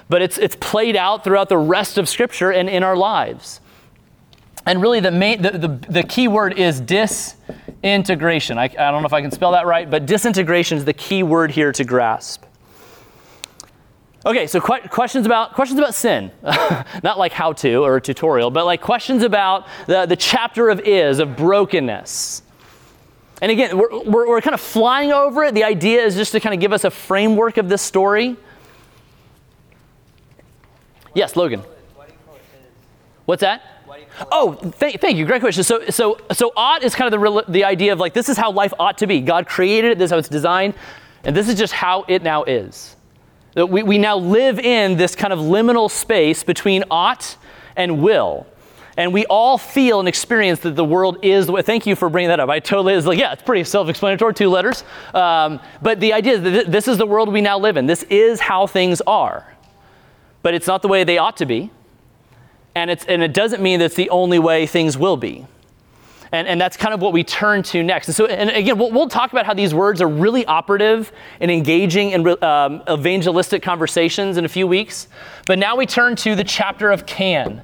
[0.08, 3.60] but it's, it's played out throughout the rest of Scripture and in our lives.
[4.68, 6.80] And really, the, main, the, the, the key word is
[7.86, 8.58] disintegration.
[8.58, 11.22] I, I don't know if I can spell that right, but disintegration is the key
[11.22, 12.44] word here to grasp.
[14.26, 16.32] Okay, so que- questions about questions about sin,
[17.04, 20.80] not like how to or a tutorial, but like questions about the, the chapter of
[20.80, 22.42] is of brokenness.
[23.40, 25.54] And again, we're, we're, we're kind of flying over it.
[25.54, 28.36] The idea is just to kind of give us a framework of this story.
[31.14, 31.62] Yes, Logan.
[33.26, 33.75] What's that?
[34.32, 35.26] Oh, thank, thank you.
[35.26, 35.64] Great question.
[35.64, 38.52] So, so, so ought is kind of the, the idea of like, this is how
[38.52, 39.22] life ought to be.
[39.22, 40.74] God created it, this is how it's designed,
[41.24, 42.96] and this is just how it now is.
[43.54, 47.38] That we, we now live in this kind of liminal space between ought
[47.76, 48.48] and will.
[48.98, 51.62] And we all feel and experience that the world is the way.
[51.62, 52.50] Thank you for bringing that up.
[52.50, 54.86] I totally is like, yeah, it's pretty self explanatory, two letters.
[55.14, 57.88] Um, but the idea is that this is the world we now live in.
[57.88, 59.54] This is how things are.
[60.44, 61.72] But it's not the way they ought to be
[62.76, 65.48] and, it's, and it doesn't mean that's the only way things will be.
[66.32, 68.08] And, and that's kind of what we turn to next.
[68.08, 71.50] And so, and again, we'll, we'll talk about how these words are really operative and
[71.50, 75.08] engaging in um, evangelistic conversations in a few weeks.
[75.46, 77.64] But now we turn to the chapter of can.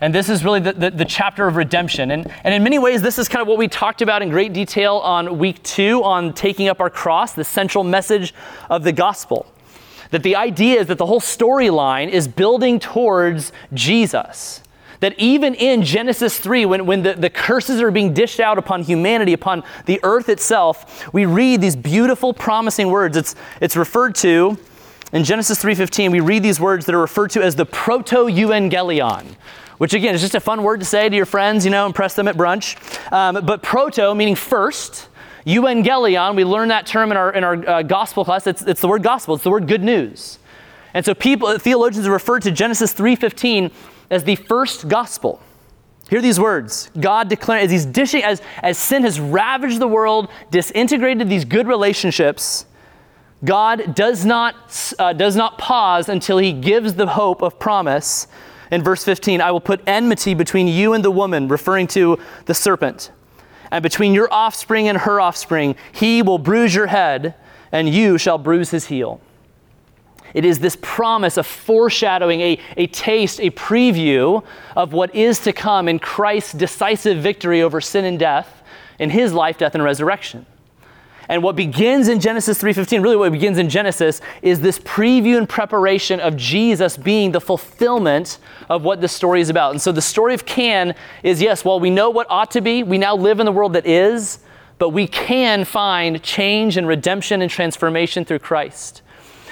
[0.00, 2.10] And this is really the, the, the, chapter of redemption.
[2.10, 4.52] And, and in many ways, this is kind of what we talked about in great
[4.52, 8.34] detail on week two on taking up our cross, the central message
[8.70, 9.46] of the gospel.
[10.12, 14.62] That the idea is that the whole storyline is building towards Jesus.
[15.00, 18.84] That even in Genesis 3, when, when the, the curses are being dished out upon
[18.84, 23.16] humanity, upon the earth itself, we read these beautiful, promising words.
[23.16, 24.56] It's, it's referred to
[25.12, 29.26] in Genesis 3.15, we read these words that are referred to as the proto-evangelion,
[29.76, 32.14] which again is just a fun word to say to your friends, you know, impress
[32.14, 32.78] them at brunch.
[33.12, 35.08] Um, but proto, meaning first,
[35.46, 38.46] Evangelion, we learned that term in our, in our uh, gospel class.
[38.46, 40.38] It's, it's the word gospel, it's the word good news.
[40.94, 43.72] And so people, theologians refer to Genesis 3.15
[44.10, 45.40] as the first gospel.
[46.10, 46.90] Hear these words.
[47.00, 51.66] God declaring, as he's dishing, as, as sin has ravaged the world, disintegrated these good
[51.66, 52.66] relationships,
[53.44, 58.28] God does not, uh, does not pause until he gives the hope of promise.
[58.70, 62.54] In verse 15, I will put enmity between you and the woman, referring to the
[62.54, 63.10] serpent
[63.72, 67.34] and between your offspring and her offspring, he will bruise your head,
[67.72, 69.18] and you shall bruise his heel.
[70.34, 74.44] It is this promise of foreshadowing, a, a taste, a preview
[74.76, 78.62] of what is to come in Christ's decisive victory over sin and death
[78.98, 80.44] in his life, death, and resurrection.
[81.32, 85.48] And what begins in Genesis 3:15, really what begins in Genesis is this preview and
[85.48, 88.36] preparation of Jesus being the fulfillment
[88.68, 89.70] of what the story is about.
[89.70, 92.82] And so the story of Can is yes, while we know what ought to be,
[92.82, 94.40] we now live in the world that is,
[94.78, 99.00] but we can find change and redemption and transformation through Christ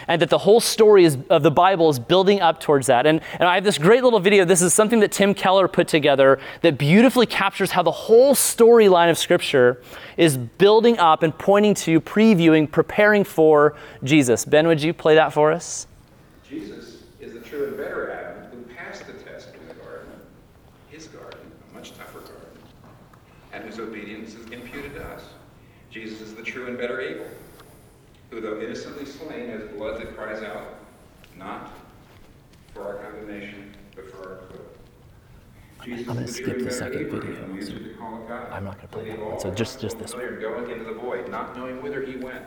[0.09, 3.07] and that the whole story is, of the Bible is building up towards that.
[3.07, 4.44] And, and I have this great little video.
[4.44, 9.11] This is something that Tim Keller put together that beautifully captures how the whole storyline
[9.11, 9.82] of Scripture
[10.16, 14.44] is building up and pointing to, previewing, preparing for Jesus.
[14.44, 15.86] Ben, would you play that for us?
[16.48, 20.11] Jesus is the true and better Adam who passed the test in the garden,
[20.88, 21.38] his garden,
[21.70, 22.36] a much tougher garden,
[23.53, 25.22] and whose obedience is imputed to us.
[25.90, 27.26] Jesus is the true and better Abel
[28.41, 30.78] who, though innocently slain, has blood that cries out,
[31.36, 31.72] not
[32.74, 34.66] for our condemnation, but for our acquittal.
[35.84, 38.53] Jesus I'm gonna is the skip the second video, so to call God.
[38.53, 40.38] I'm not gonna play that one, so just- just this one.
[40.41, 42.45] Going into the void, not knowing whither he went.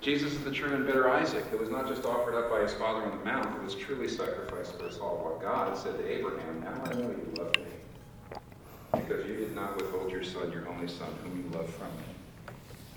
[0.00, 2.72] Jesus is the true and better Isaac, who was not just offered up by his
[2.72, 5.18] father on the mount, but was truly sacrificed for us all.
[5.18, 7.66] While God said to Abraham, Now I know you love me,
[8.92, 12.09] because you did not withhold your son, your only son, whom you loved from me.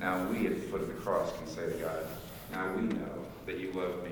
[0.04, 2.06] Now we at the foot of the cross can say to God,
[2.51, 4.12] Now we know that you love me,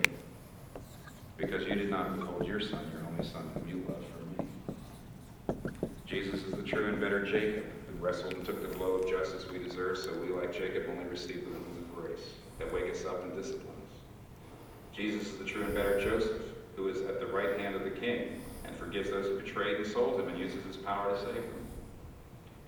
[1.36, 5.90] because you did not withhold your son, your only son, whom you loved from me.
[6.06, 9.46] Jesus is the true and better Jacob, who wrestled and took the blow of justice
[9.52, 13.04] we deserve, so we, like Jacob, only receive the wounds of grace that wake us
[13.04, 14.96] up and discipline us.
[14.96, 16.42] Jesus is the true and better Joseph,
[16.78, 19.88] who is at the right hand of the king and forgives those who betrayed and
[19.88, 21.61] sold him and uses his power to save them.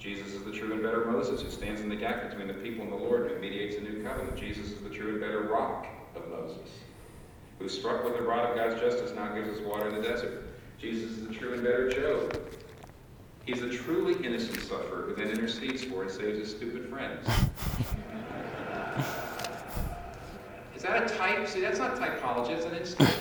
[0.03, 2.83] Jesus is the true and better Moses, who stands in the gap between the people
[2.83, 4.35] and the Lord and who mediates a new covenant.
[4.35, 5.87] Jesus is the true and better rock
[6.17, 6.69] of Moses,
[7.57, 10.43] who struck with the rod of God's justice now gives us water in the desert.
[10.77, 12.37] Jesus is the true and better Job.
[13.45, 17.25] He's a truly innocent sufferer who then intercedes for and saves his stupid friends.
[20.75, 21.47] Is that a type?
[21.47, 23.19] See, that's not typology, it's an instinct.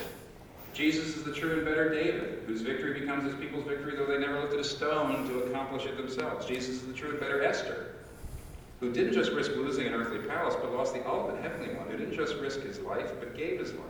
[0.73, 4.19] Jesus is the true and better David, whose victory becomes his people's victory, though they
[4.19, 6.47] never lifted a stone to accomplish it themselves.
[6.47, 7.97] Jesus is the true and better Esther,
[8.81, 11.97] who didn't just risk losing an earthly palace, but lost the ultimate heavenly one, who
[11.97, 13.83] didn't just risk his life, but gave his life.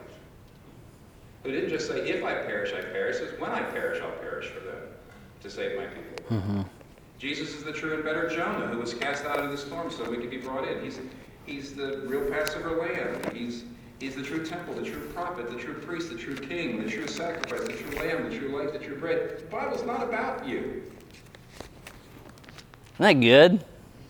[1.44, 4.46] Who didn't just say, if I perish, I perish, says, when I perish, I'll perish
[4.46, 4.78] for them,
[5.42, 6.36] to save my people.
[6.36, 6.62] Mm-hmm.
[7.18, 10.08] Jesus is the true and better Jonah, who was cast out of the storm so
[10.10, 10.82] we could be brought in.
[10.82, 10.98] He's,
[11.46, 13.20] he's the real Passover lamb.
[13.32, 13.62] He's,
[14.02, 17.06] he's the true temple, the true prophet, the true priest, the true king, the true
[17.06, 19.38] sacrifice, the true lamb, the true life, the true bread.
[19.38, 20.82] The Bible's not about you.
[22.98, 23.64] Isn't that good?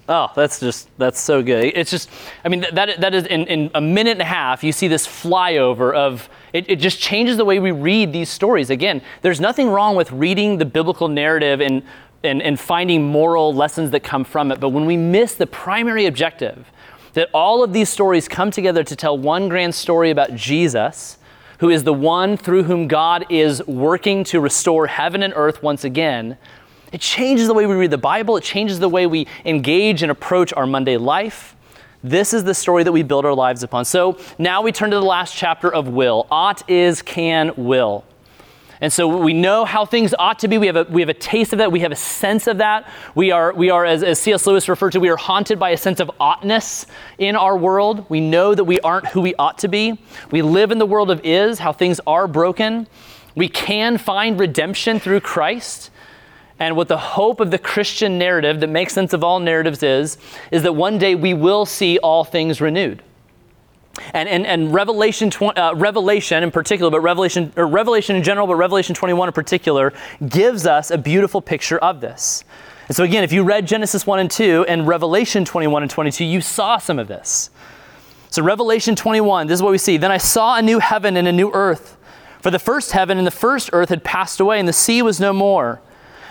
[0.09, 1.73] Oh, that's just that's so good.
[1.75, 2.09] It's just,
[2.43, 4.65] I mean, that that is in, in a minute and a half.
[4.65, 6.69] You see this flyover of it.
[6.71, 8.71] It just changes the way we read these stories.
[8.71, 11.83] Again, there's nothing wrong with reading the biblical narrative and
[12.25, 14.61] and, and finding moral lessons that come from it.
[14.61, 16.71] But when we miss the primary objective,
[17.15, 21.19] that all of these stories come together to tell one grand story about Jesus,
[21.59, 25.85] who is the one through whom God is working to restore heaven and earth once
[25.85, 26.37] again.
[26.93, 30.11] It changes the way we read the Bible, it changes the way we engage and
[30.11, 31.57] approach our Monday life.
[32.05, 33.85] This is the story that we build our lives upon.
[33.85, 36.27] So now we turn to the last chapter of will.
[36.31, 38.05] Ought is, can, will.
[38.83, 40.59] And so we know how things ought to be.
[40.59, 41.71] We have a, we have a taste of that.
[41.71, 42.91] We have a sense of that.
[43.15, 44.45] We are, we are as, as C.S.
[44.45, 48.05] Lewis referred to, we are haunted by a sense of oughtness in our world.
[48.11, 50.01] We know that we aren't who we ought to be.
[50.33, 52.89] We live in the world of is, how things are broken.
[53.37, 55.91] We can find redemption through Christ.
[56.59, 60.19] And what the hope of the Christian narrative that makes sense of all narratives is,
[60.51, 63.01] is that one day we will see all things renewed.
[64.15, 68.55] And, and, and Revelation, uh, Revelation in particular, but Revelation, or Revelation in general, but
[68.57, 69.93] Revelation 21 in particular,
[70.27, 72.45] gives us a beautiful picture of this.
[72.89, 76.25] And so, again, if you read Genesis 1 and 2 and Revelation 21 and 22,
[76.25, 77.51] you saw some of this.
[78.31, 79.99] So, Revelation 21, this is what we see.
[79.99, 81.97] Then I saw a new heaven and a new earth.
[82.41, 85.21] For the first heaven and the first earth had passed away, and the sea was
[85.21, 85.81] no more.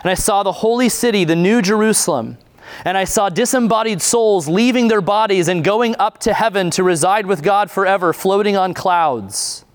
[0.03, 2.37] And I saw the holy city, the new Jerusalem.
[2.85, 7.25] And I saw disembodied souls leaving their bodies and going up to heaven to reside
[7.25, 9.65] with God forever, floating on clouds.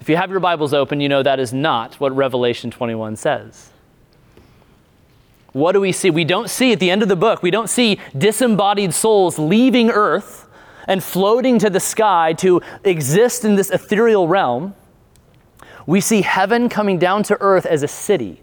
[0.00, 3.70] If you have your Bibles open, you know that is not what Revelation 21 says.
[5.52, 6.10] What do we see?
[6.10, 9.90] We don't see at the end of the book, we don't see disembodied souls leaving
[9.90, 10.48] earth
[10.88, 14.74] and floating to the sky to exist in this ethereal realm.
[15.86, 18.41] We see heaven coming down to earth as a city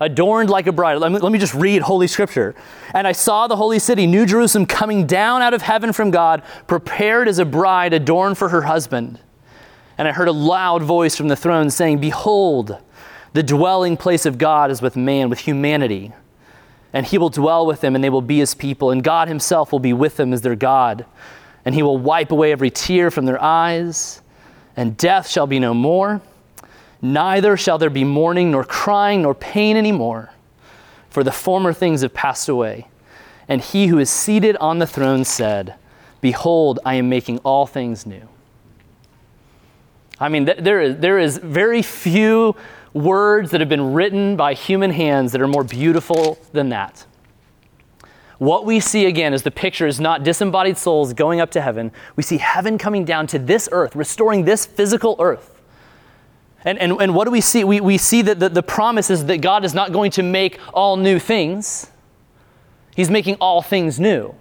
[0.00, 0.98] adorned like a bride.
[0.98, 2.54] Let me, let me just read Holy Scripture.
[2.92, 6.42] And I saw the holy city, New Jerusalem, coming down out of heaven from God,
[6.66, 9.20] prepared as a bride adorned for her husband.
[9.96, 12.78] And I heard a loud voice from the throne saying, Behold,
[13.32, 16.12] the dwelling place of God is with man, with humanity.
[16.92, 18.90] And he will dwell with them, and they will be his people.
[18.90, 21.04] And God himself will be with them as their God.
[21.64, 24.22] And he will wipe away every tear from their eyes,
[24.76, 26.20] and death shall be no more.
[27.04, 30.32] Neither shall there be mourning, nor crying, nor pain anymore,
[31.10, 32.88] for the former things have passed away.
[33.46, 35.74] And he who is seated on the throne said,
[36.22, 38.26] Behold, I am making all things new.
[40.18, 42.56] I mean, th- there, is, there is very few
[42.94, 47.04] words that have been written by human hands that are more beautiful than that.
[48.38, 51.92] What we see again is the picture is not disembodied souls going up to heaven.
[52.16, 55.53] We see heaven coming down to this earth, restoring this physical earth.
[56.64, 57.62] And, and, and what do we see?
[57.64, 60.58] We, we see that the, the promise is that God is not going to make
[60.72, 61.90] all new things,
[62.96, 64.34] He's making all things new.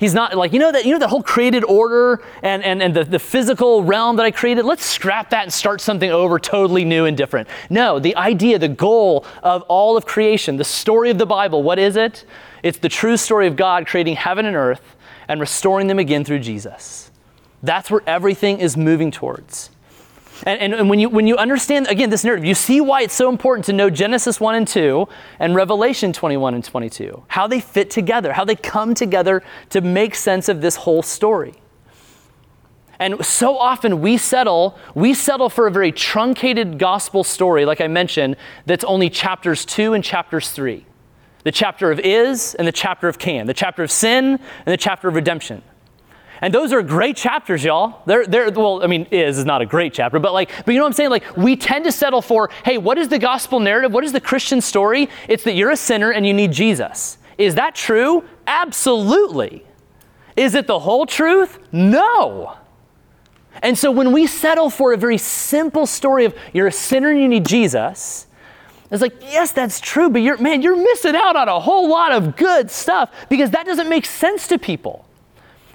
[0.00, 2.96] He's not like, you know, that you know the whole created order and, and, and
[2.96, 4.64] the, the physical realm that I created?
[4.64, 7.48] Let's scrap that and start something over totally new and different.
[7.68, 11.78] No, the idea, the goal of all of creation, the story of the Bible, what
[11.78, 12.24] is it?
[12.62, 14.96] It's the true story of God creating heaven and earth
[15.28, 17.10] and restoring them again through Jesus.
[17.62, 19.68] That's where everything is moving towards.
[20.46, 23.14] And, and, and, when, you, when you understand, again, this narrative, you see why it's
[23.14, 25.06] so important to know Genesis 1 and 2
[25.38, 30.14] and Revelation 21 and 22, how they fit together, how they come together to make
[30.14, 31.54] sense of this whole story.
[32.98, 37.88] And so often we settle, we settle for a very truncated gospel story, like I
[37.88, 38.36] mentioned,
[38.66, 40.84] that's only chapters 2 and chapters 3.
[41.42, 44.76] The chapter of is and the chapter of can, the chapter of sin and the
[44.76, 45.62] chapter of redemption.
[46.42, 48.02] And those are great chapters, y'all.
[48.06, 50.78] They're, they're, well, I mean, is is not a great chapter, but like, but you
[50.78, 51.10] know what I'm saying?
[51.10, 53.92] Like, we tend to settle for, hey, what is the gospel narrative?
[53.92, 55.08] What is the Christian story?
[55.28, 57.18] It's that you're a sinner and you need Jesus.
[57.36, 58.24] Is that true?
[58.46, 59.64] Absolutely.
[60.36, 61.58] Is it the whole truth?
[61.72, 62.56] No.
[63.62, 67.20] And so when we settle for a very simple story of you're a sinner and
[67.20, 68.26] you need Jesus,
[68.90, 72.12] it's like, yes, that's true, but you're, man, you're missing out on a whole lot
[72.12, 75.04] of good stuff because that doesn't make sense to people.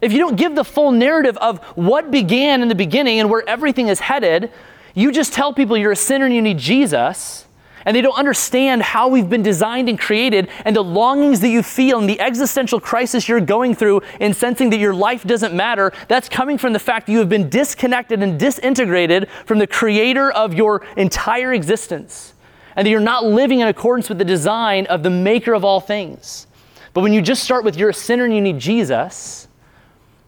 [0.06, 3.44] If you don't give the full narrative of what began in the beginning and where
[3.50, 4.52] everything is headed,
[4.94, 7.48] you just tell people you're a sinner and you need Jesus,
[7.86, 11.64] and they don't understand how we've been designed and created and the longings that you
[11.64, 15.92] feel and the existential crisis you're going through in sensing that your life doesn't matter.
[16.08, 20.32] That's coming from the fact that you have been disconnected and disintegrated from the creator
[20.32, 22.36] of your entire existence,
[22.76, 25.80] and that you're not living in accordance with the design of the maker of all
[25.80, 26.46] things.
[26.94, 29.48] But when you just start with you're a sinner and you need Jesus,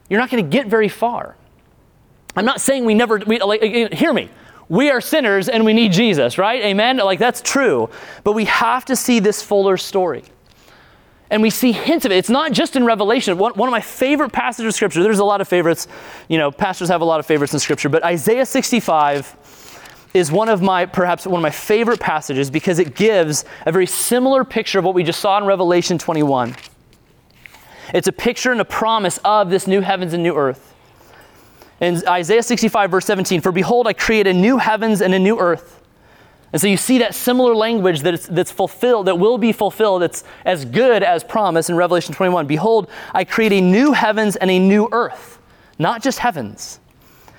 [0.10, 1.36] you're not going to get very far.
[2.36, 3.62] I'm not saying we never, we, like,
[3.94, 4.30] hear me.
[4.70, 6.62] We are sinners and we need Jesus, right?
[6.64, 6.98] Amen?
[6.98, 7.90] Like, that's true.
[8.24, 10.24] But we have to see this fuller story.
[11.30, 12.18] And we see hints of it.
[12.18, 13.38] It's not just in Revelation.
[13.38, 15.88] One, one of my favorite passages of Scripture, there's a lot of favorites.
[16.30, 20.48] You know, pastors have a lot of favorites in Scripture, but Isaiah 65 is one
[20.48, 24.80] of my, perhaps one of my favorite passages because it gives a very similar picture
[24.80, 26.56] of what we just saw in Revelation 21.
[27.94, 30.74] It's a picture and a promise of this new heavens and new earth.
[31.80, 35.40] In Isaiah 65, verse 17, for behold, I create a new heavens and a new
[35.40, 35.82] earth.
[36.52, 40.24] And so you see that similar language that that's fulfilled, that will be fulfilled, that's
[40.46, 42.48] as good as promise in Revelation 21.
[42.48, 45.40] Behold, I create a new heavens and a new earth,
[45.78, 46.80] not just heavens.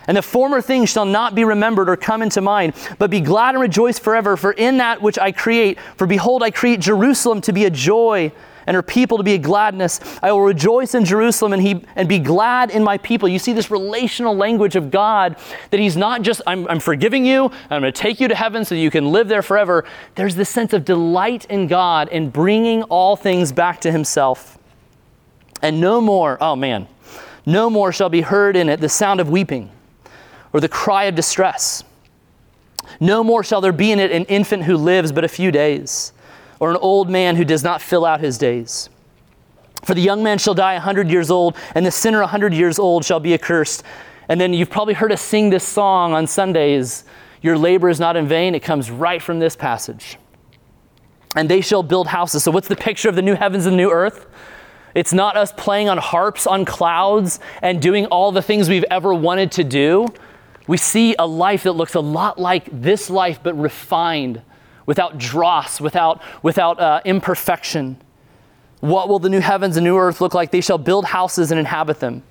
[0.07, 3.55] And the former things shall not be remembered or come into mind, but be glad
[3.55, 4.37] and rejoice forever.
[4.37, 8.33] For in that which I create, for behold, I create Jerusalem to be a joy
[8.69, 9.99] and her people to be a gladness.
[10.23, 13.27] I will rejoice in Jerusalem and, he, and be glad in my people.
[13.27, 15.37] You see this relational language of God
[15.71, 18.67] that He's not just, I'm, I'm forgiving you, I'm going to take you to heaven
[18.67, 19.87] so you can live there forever.
[20.17, 24.59] There's this sense of delight in God and bringing all things back to Himself.
[25.63, 26.89] And no more, oh man,
[27.47, 29.71] no more shall be heard in it the sound of weeping
[30.53, 31.85] or the cry of distress.
[33.01, 36.13] No more shall there be in it an infant who lives but a few days
[36.61, 38.89] or an old man who does not fill out his days.
[39.85, 42.53] For the young man shall die a hundred years old, and the sinner a hundred
[42.53, 43.85] years old shall be accursed.
[44.29, 47.05] And then you've probably heard us sing this song on Sundays
[47.41, 48.55] Your labor is not in vain.
[48.57, 50.19] It comes right from this passage.
[51.37, 52.43] And they shall build houses.
[52.43, 54.27] So, what's the picture of the new heavens and the new earth?
[54.95, 59.15] It's not us playing on harps on clouds and doing all the things we've ever
[59.15, 60.09] wanted to do.
[60.67, 64.43] We see a life that looks a lot like this life, but refined
[64.89, 67.95] without dross, without, without uh, imperfection.
[68.81, 70.51] What will the new heavens and new earth look like?
[70.51, 72.23] They shall build houses and inhabit them.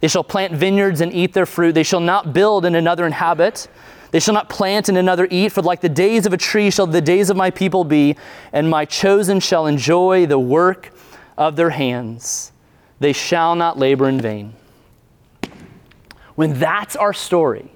[0.00, 1.72] They shall plant vineyards and eat their fruit.
[1.72, 3.68] They shall not build and another inhabit.
[4.12, 6.86] They shall not plant and another eat, for like the days of a tree shall
[6.86, 8.16] the days of my people be,
[8.50, 10.92] and my chosen shall enjoy the work
[11.36, 12.50] of their hands.
[12.98, 14.54] They shall not labor in vain.
[16.34, 17.70] When that's our story,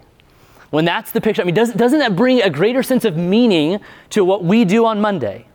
[0.71, 3.81] when that's the picture, I mean, doesn't, doesn't that bring a greater sense of meaning
[4.11, 5.47] to what we do on Monday?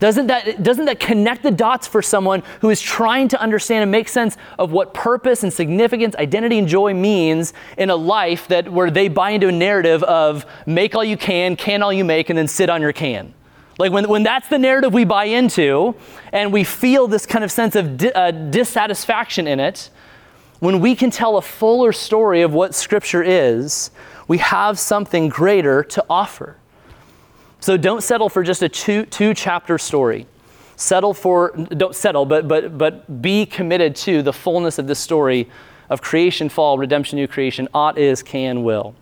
[0.00, 3.90] Doesn't that, doesn't that connect the dots for someone who is trying to understand and
[3.92, 8.72] make sense of what purpose and significance, identity and joy means in a life that
[8.72, 12.30] where they buy into a narrative of make all you can, can all you make,
[12.30, 13.32] and then sit on your can?
[13.78, 15.94] Like when, when that's the narrative we buy into
[16.32, 19.90] and we feel this kind of sense of di- uh, dissatisfaction in it,
[20.58, 23.92] when we can tell a fuller story of what Scripture is,
[24.28, 26.56] we have something greater to offer.
[27.60, 30.26] So don't settle for just a two, two chapter story.
[30.76, 35.48] Settle for, don't settle, but, but, but be committed to the fullness of this story
[35.88, 38.94] of creation, fall, redemption, new creation, ought is, can, will.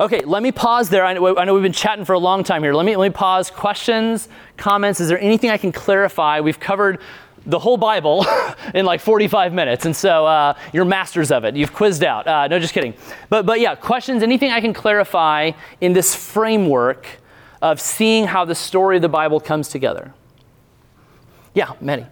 [0.00, 1.04] Okay, let me pause there.
[1.04, 2.74] I know, I know, we've been chatting for a long time here.
[2.74, 3.50] Let me, let me pause.
[3.50, 5.00] Questions, comments?
[5.00, 6.40] Is there anything I can clarify?
[6.40, 7.00] We've covered
[7.46, 8.26] the whole Bible
[8.74, 11.56] in like 45 minutes, and so uh, you're masters of it.
[11.56, 12.26] You've quizzed out.
[12.26, 12.94] Uh, no, just kidding.
[13.28, 17.06] But, but yeah, questions, anything I can clarify in this framework
[17.62, 20.12] of seeing how the story of the Bible comes together?
[21.54, 22.04] Yeah, many.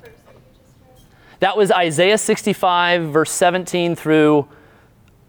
[1.40, 4.48] That was Isaiah 65, verse 17 through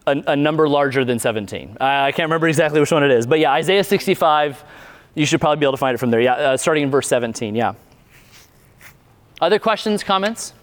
[0.08, 1.78] a, a number larger than 17.
[1.82, 4.64] I, I can't remember exactly which one it is, but yeah, Isaiah 65,
[5.16, 6.22] you should probably be able to find it from there.
[6.22, 7.74] Yeah, uh, starting in verse 17, yeah.
[9.42, 10.54] Other questions, comments?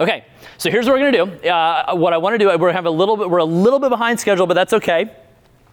[0.00, 0.24] Okay,
[0.58, 1.48] so here's what we're to do.
[1.48, 3.90] Uh, what I want to do, we're have a little bit, we're a little bit
[3.90, 5.10] behind schedule, but that's okay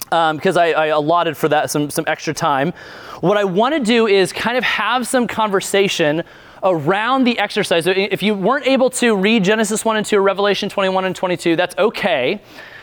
[0.10, 2.74] because um, I, I, allotted for that some, some extra time.
[3.22, 6.24] What I want to do is kind of have some conversation
[6.64, 7.86] around the exercise.
[7.86, 11.55] So if you weren't able to read Genesis 1 and 2 Revelation 21 and 22,
[11.55, 12.41] that's okay.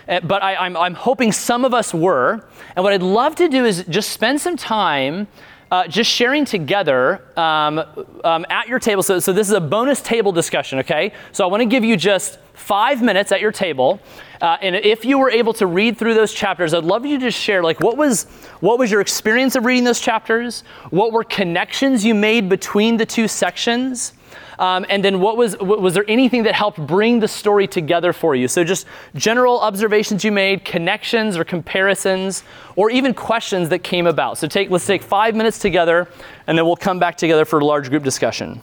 [0.09, 2.45] Uh, but I, I'm, I'm hoping some of us were.
[2.77, 5.27] And what I'd love to do is just spend some time
[5.71, 7.83] uh, just sharing together um,
[8.25, 9.03] um, at your table.
[9.03, 11.13] So, so, this is a bonus table discussion, okay?
[11.33, 14.01] So, I want to give you just five minutes at your table.
[14.41, 17.31] Uh, and if you were able to read through those chapters, I'd love you to
[17.31, 18.25] share, like, what was,
[18.61, 20.63] what was your experience of reading those chapters?
[20.91, 24.13] What were connections you made between the two sections?
[24.59, 28.35] Um, and then what was was there anything that helped bring the story together for
[28.35, 28.49] you?
[28.49, 32.43] So just general observations you made, connections or comparisons,
[32.75, 34.39] or even questions that came about.
[34.39, 36.09] So take let's take five minutes together,
[36.47, 38.61] and then we'll come back together for a large group discussion.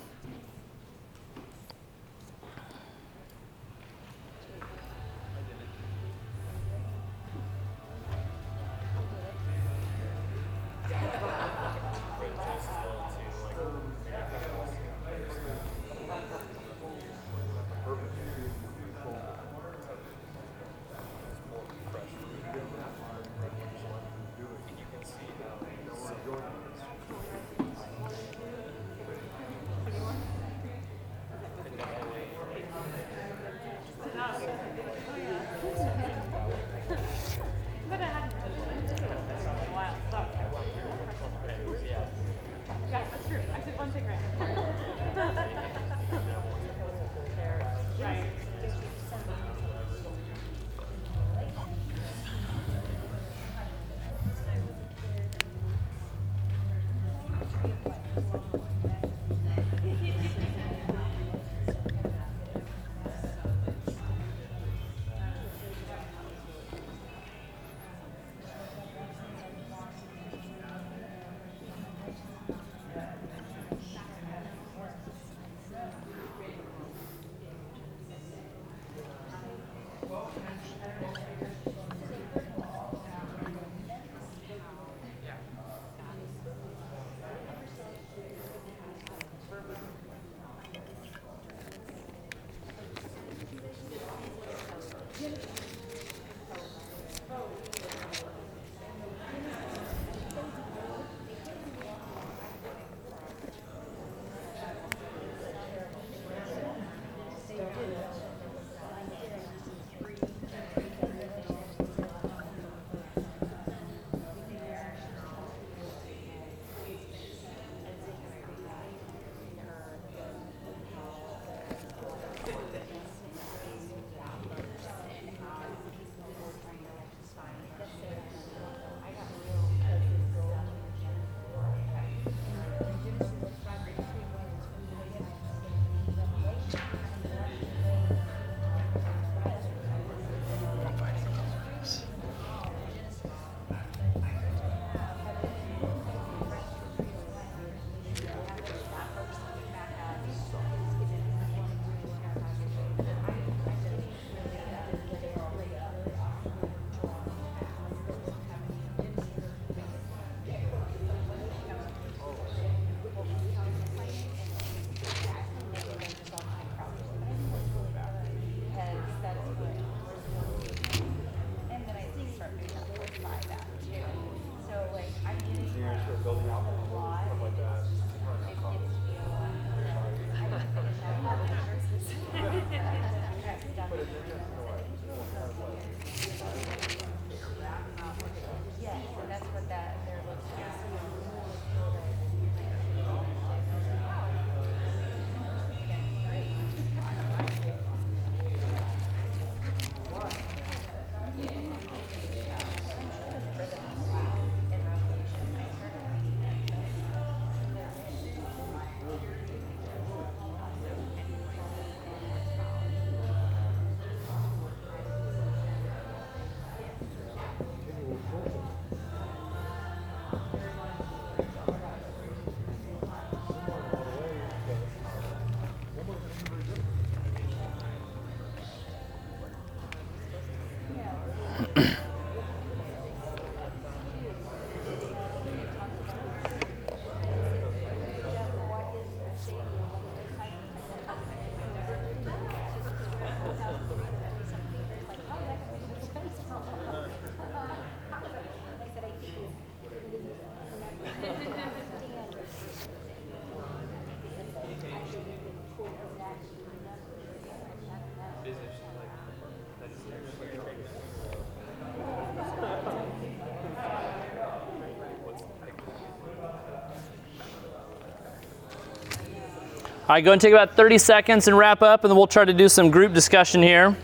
[270.14, 272.46] All right, go and take about 30 seconds and wrap up, and then we'll try
[272.46, 273.98] to do some group discussion here.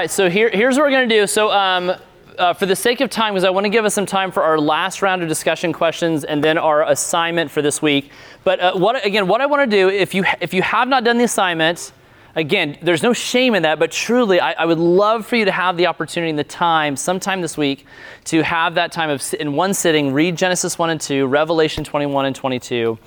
[0.00, 1.26] Right, so here, here's what we're going to do.
[1.26, 1.92] So, um,
[2.38, 4.42] uh, for the sake of time, because I want to give us some time for
[4.42, 8.10] our last round of discussion questions and then our assignment for this week.
[8.42, 11.04] But uh, what again, what I want to do, if you if you have not
[11.04, 11.92] done the assignment,
[12.34, 13.78] again, there's no shame in that.
[13.78, 16.96] But truly, I, I would love for you to have the opportunity and the time,
[16.96, 17.84] sometime this week,
[18.26, 22.24] to have that time of in one sitting, read Genesis one and two, Revelation 21
[22.24, 22.98] and 22.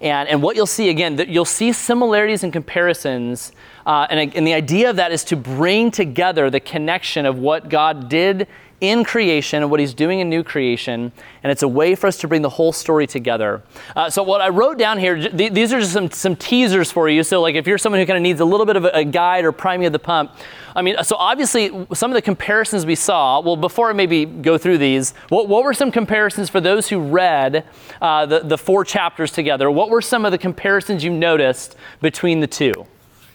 [0.00, 3.52] And, and what you'll see again, that you'll see similarities and comparisons.
[3.84, 7.68] Uh, and, and the idea of that is to bring together the connection of what
[7.68, 8.48] God did
[8.80, 11.12] in creation and what he's doing in new creation.
[11.42, 13.62] And it's a way for us to bring the whole story together.
[13.94, 17.08] Uh, so, what I wrote down here, th- these are just some, some teasers for
[17.08, 17.22] you.
[17.22, 19.04] So, like if you're someone who kind of needs a little bit of a, a
[19.04, 20.32] guide or priming of the pump,
[20.74, 24.56] I mean, so obviously, some of the comparisons we saw, well, before I maybe go
[24.56, 27.64] through these, what, what were some comparisons for those who read
[28.00, 29.70] uh, the, the four chapters together?
[29.70, 32.86] What were some of the comparisons you noticed between the two?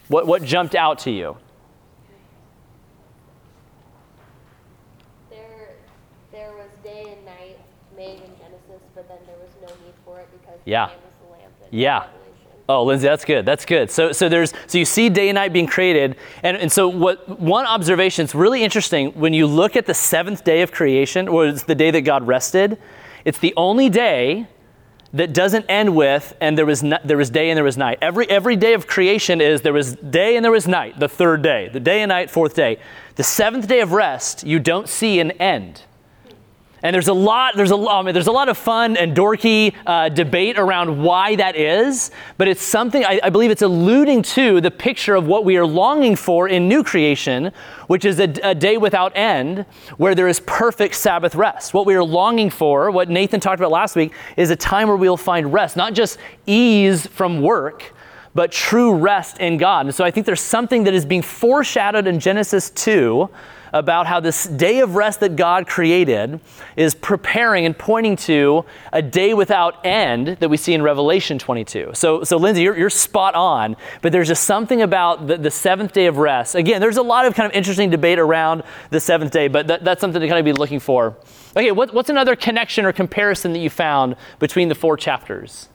[0.08, 1.36] What, what jumped out to you?
[5.30, 5.74] There,
[6.32, 7.58] there was day and night
[7.96, 10.88] made in Genesis, but then there was no need for it because Yeah.
[10.88, 12.06] the man was the lamp in Yeah.
[12.68, 13.46] Oh, Lindsay, that's good.
[13.46, 13.90] That's good.
[13.92, 17.40] So, so there's so you see day and night being created, and, and so what?
[17.40, 21.46] One observation is really interesting when you look at the seventh day of creation, or
[21.46, 22.76] it's the day that God rested.
[23.24, 24.48] It's the only day
[25.12, 27.98] that doesn't end with and there was no, there was day and there was night.
[28.02, 30.98] Every every day of creation is there was day and there was night.
[30.98, 32.78] The third day, the day and night, fourth day.
[33.14, 35.82] The seventh day of rest, you don't see an end.
[36.82, 39.74] And there's a lot, there's a, I mean, there's a lot of fun and dorky
[39.86, 44.60] uh, debate around why that is, but it's something, I, I believe it's alluding to
[44.60, 47.50] the picture of what we are longing for in new creation,
[47.86, 49.64] which is a, a day without end,
[49.96, 51.72] where there is perfect Sabbath rest.
[51.72, 54.96] What we are longing for, what Nathan talked about last week, is a time where
[54.98, 57.94] we'll find rest, not just ease from work,
[58.34, 59.86] but true rest in God.
[59.86, 63.30] And so I think there's something that is being foreshadowed in Genesis 2
[63.78, 66.40] about how this day of rest that God created
[66.76, 71.90] is preparing and pointing to a day without end that we see in Revelation 22.
[71.92, 75.92] So, so Lindsay, you're, you're spot on, but there's just something about the, the seventh
[75.92, 76.54] day of rest.
[76.54, 79.84] Again, there's a lot of kind of interesting debate around the seventh day, but that,
[79.84, 81.14] that's something to kind of be looking for.
[81.54, 85.68] Okay, what, what's another connection or comparison that you found between the four chapters?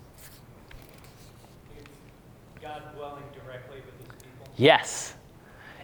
[2.64, 4.48] God dwelling directly with his people.
[4.58, 5.14] Yes.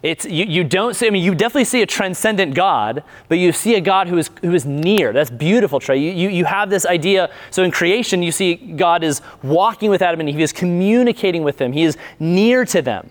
[0.02, 3.52] It's, you, you don't see, I mean, you definitely see a transcendent God, but you
[3.52, 5.12] see a God who is, who is near.
[5.12, 5.98] That's beautiful, Trey.
[5.98, 7.30] You, you, you have this idea.
[7.50, 11.58] So in creation, you see God is walking with Adam and he is communicating with
[11.58, 13.10] them, he is near to them.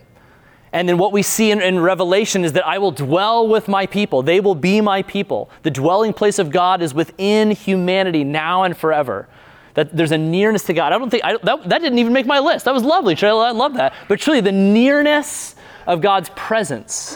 [0.73, 3.85] And then what we see in, in Revelation is that I will dwell with my
[3.85, 4.21] people.
[4.21, 5.49] They will be my people.
[5.63, 9.27] The dwelling place of God is within humanity now and forever.
[9.75, 10.91] That there's a nearness to God.
[10.91, 12.65] I don't think I, that, that didn't even make my list.
[12.65, 13.29] That was lovely, Trey.
[13.29, 13.93] I love that.
[14.07, 15.55] But truly, the nearness
[15.87, 17.15] of God's presence.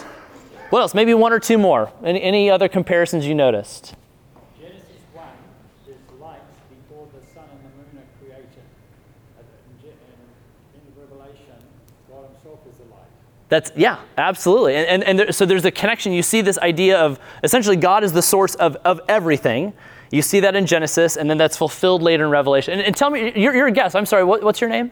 [0.70, 0.94] What else?
[0.94, 1.92] Maybe one or two more.
[2.02, 3.94] Any, any other comparisons you noticed?
[4.58, 4.82] Genesis
[5.12, 5.26] 1
[5.86, 6.40] is light
[6.70, 8.48] before the sun and the moon are created.
[9.38, 9.46] And
[9.84, 11.54] in, in, in Revelation,
[12.08, 13.04] God himself is the light.
[13.50, 14.76] That's yeah, absolutely.
[14.76, 16.12] And and, and there, so there's a connection.
[16.12, 19.74] You see this idea of essentially God is the source of, of everything.
[20.10, 22.72] You see that in Genesis, and then that's fulfilled later in Revelation.
[22.74, 23.94] And, and tell me, you're, you're a guest.
[23.94, 24.24] I'm sorry.
[24.24, 24.90] What, what's your name?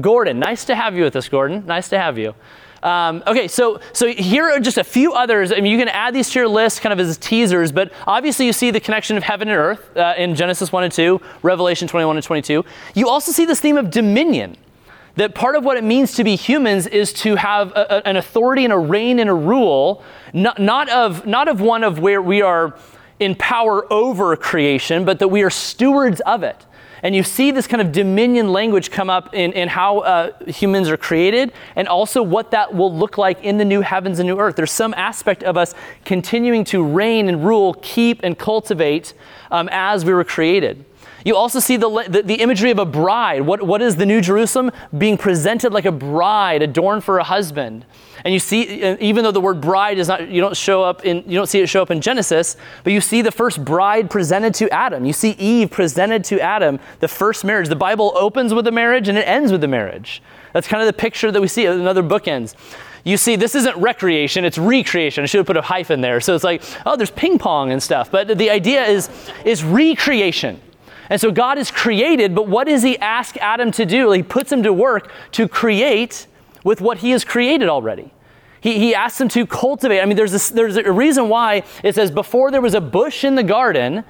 [0.00, 0.38] Gordon.
[0.38, 1.64] Nice to have you with us, Gordon.
[1.66, 2.34] Nice to have you.
[2.82, 5.52] Um, okay, so so here are just a few others.
[5.52, 7.70] I mean, you can add these to your list, kind of as teasers.
[7.70, 10.92] But obviously, you see the connection of heaven and earth uh, in Genesis one and
[10.92, 12.64] two, Revelation twenty one and twenty two.
[12.94, 14.56] You also see this theme of dominion.
[15.14, 18.16] That part of what it means to be humans is to have a, a, an
[18.16, 20.02] authority and a reign and a rule,
[20.32, 22.74] not, not of not of one of where we are
[23.20, 26.66] in power over creation, but that we are stewards of it.
[27.02, 30.88] And you see this kind of dominion language come up in, in how uh, humans
[30.88, 34.38] are created and also what that will look like in the new heavens and new
[34.38, 34.54] earth.
[34.54, 35.74] There's some aspect of us
[36.04, 39.14] continuing to reign and rule, keep and cultivate
[39.50, 40.84] um, as we were created.
[41.24, 43.42] You also see the, the, the, imagery of a bride.
[43.42, 44.72] What, what is the New Jerusalem?
[44.96, 47.84] Being presented like a bride adorned for a husband.
[48.24, 51.04] And you see, uh, even though the word bride is not, you don't show up
[51.04, 54.10] in, you don't see it show up in Genesis, but you see the first bride
[54.10, 55.04] presented to Adam.
[55.04, 57.68] You see Eve presented to Adam, the first marriage.
[57.68, 60.22] The Bible opens with a marriage and it ends with a marriage.
[60.52, 62.54] That's kind of the picture that we see in other bookends.
[63.04, 65.24] You see, this isn't recreation, it's recreation.
[65.24, 66.20] I should have put a hyphen there.
[66.20, 68.10] So it's like, oh, there's ping pong and stuff.
[68.10, 69.10] But the idea is,
[69.44, 70.60] is recreation.
[71.10, 74.12] And so God is created, but what does He ask Adam to do?
[74.12, 76.26] He puts him to work to create
[76.64, 78.12] with what He has created already.
[78.60, 80.00] He, he asks him to cultivate.
[80.00, 83.24] I mean, there's, a, there's a reason why it says before there was a bush
[83.24, 84.04] in the garden,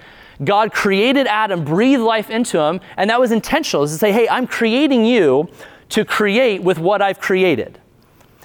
[0.45, 3.83] God created Adam, breathed life into him, and that was intentional.
[3.85, 5.49] Is to say, hey, I'm creating you
[5.91, 7.79] to create with what I've created.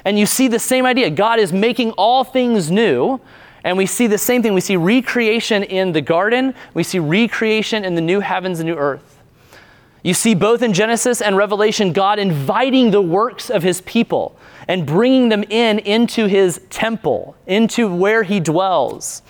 [0.05, 1.09] And you see the same idea.
[1.09, 3.19] God is making all things new.
[3.63, 4.53] And we see the same thing.
[4.53, 8.75] We see recreation in the garden, we see recreation in the new heavens and new
[8.75, 9.16] earth.
[10.03, 14.37] You see both in Genesis and Revelation God inviting the works of his people
[14.67, 19.21] and bringing them in into his temple, into where he dwells.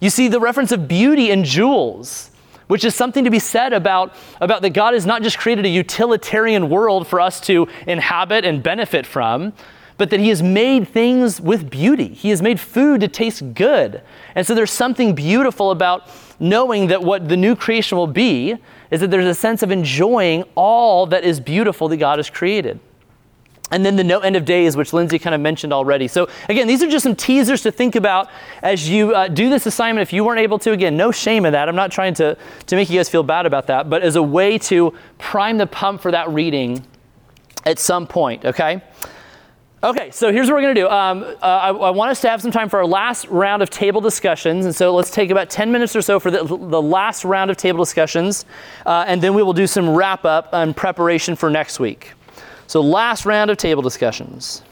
[0.00, 2.30] You see the reference of beauty and jewels,
[2.66, 5.68] which is something to be said about, about that God has not just created a
[5.68, 9.52] utilitarian world for us to inhabit and benefit from,
[9.98, 12.08] but that he has made things with beauty.
[12.08, 14.02] He has made food to taste good.
[14.34, 16.08] And so there's something beautiful about
[16.42, 18.56] knowing that what the new creation will be
[18.90, 22.80] is that there's a sense of enjoying all that is beautiful that God has created.
[23.70, 26.08] And then the no end of days, which Lindsay kind of mentioned already.
[26.08, 28.28] So, again, these are just some teasers to think about
[28.60, 30.02] as you uh, do this assignment.
[30.02, 31.68] If you weren't able to, again, no shame in that.
[31.68, 32.36] I'm not trying to,
[32.66, 35.66] to make you guys feel bad about that, but as a way to prime the
[35.66, 36.84] pump for that reading
[37.64, 38.82] at some point, okay?
[39.84, 40.88] Okay, so here's what we're going to do.
[40.88, 43.70] Um, uh, I, I, want us to have some time for our last round of
[43.70, 44.64] table discussions.
[44.64, 47.56] And so let's take about 10 minutes or so for the, the last round of
[47.56, 48.44] table discussions.
[48.86, 52.12] Uh, and then we will do some wrap up and preparation for next week.
[52.68, 54.62] So, last round of table discussions.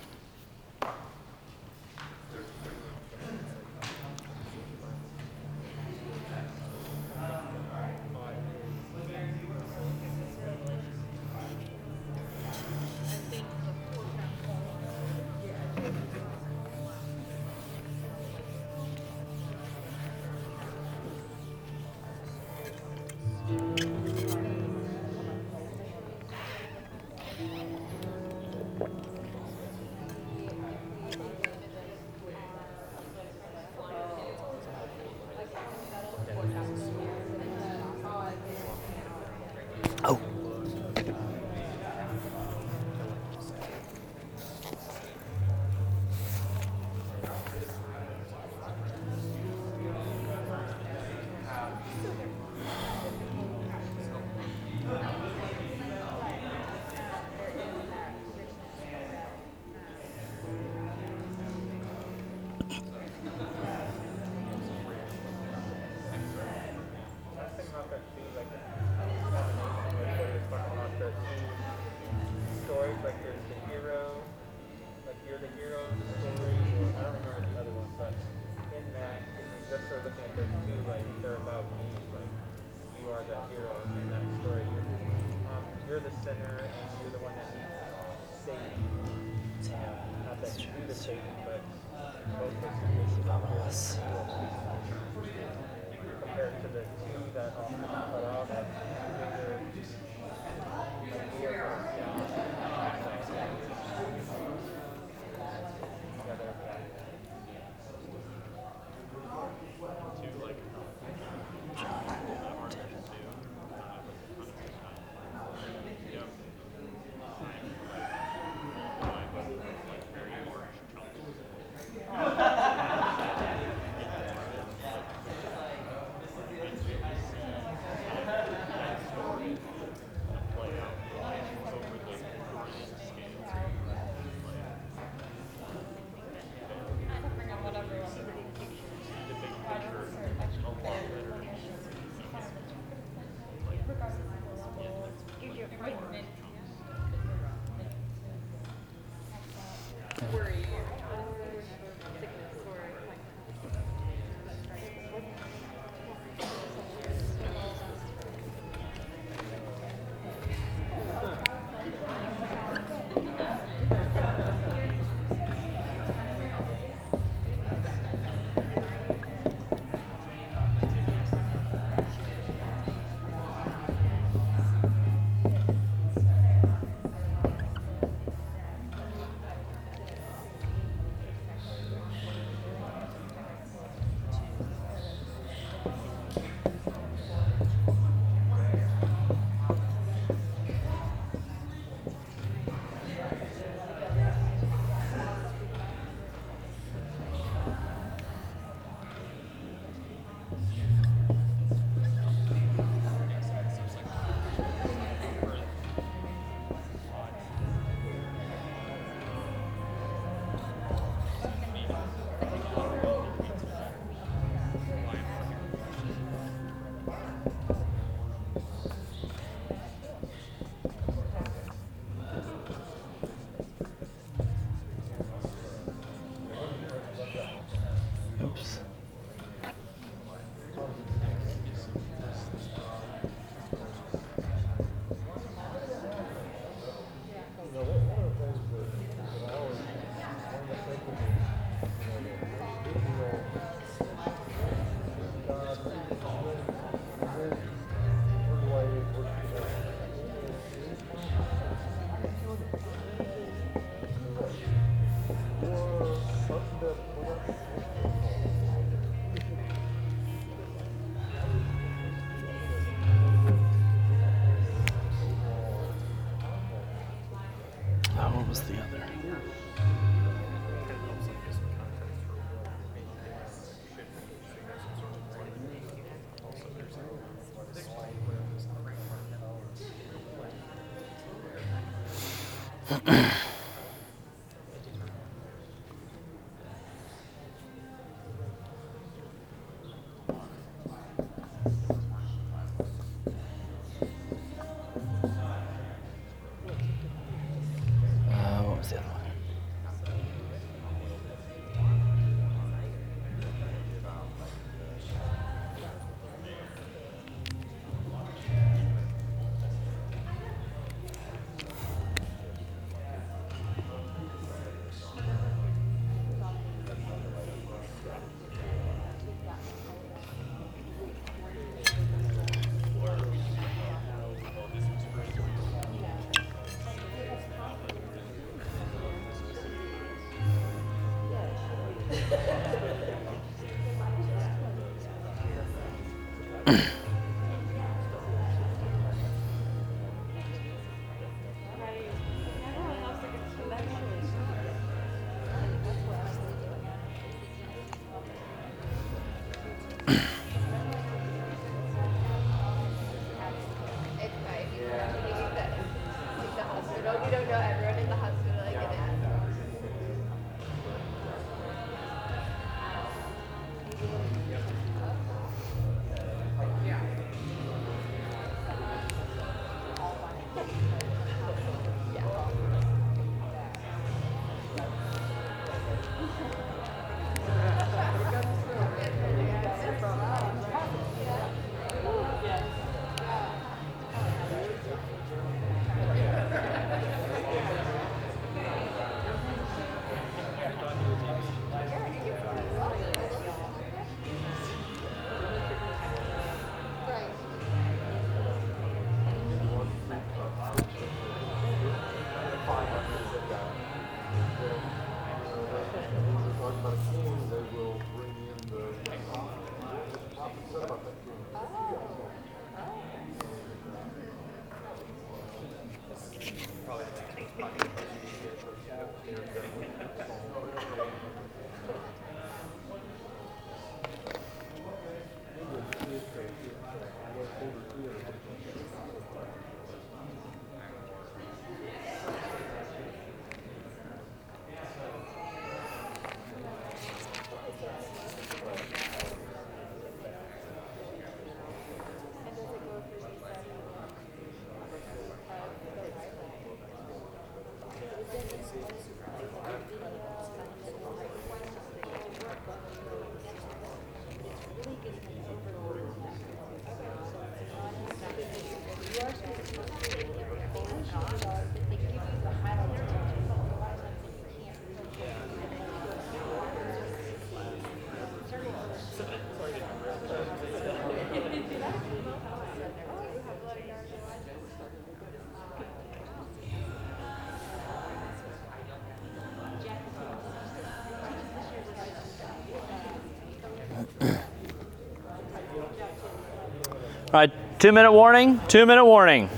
[487.32, 489.48] All right, two minute warning, two minute warning.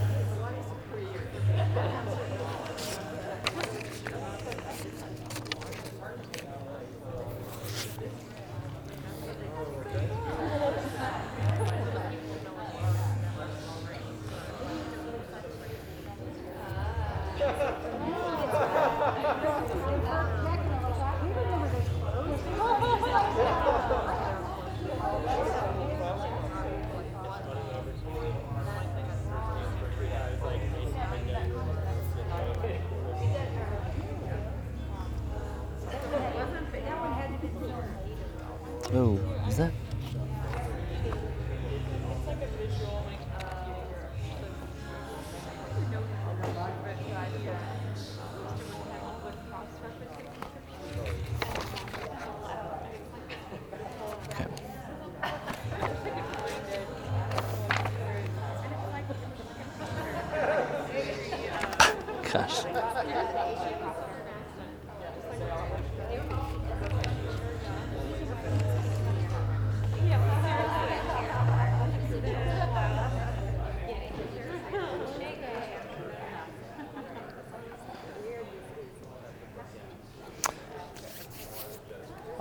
[38.93, 39.32] Oh,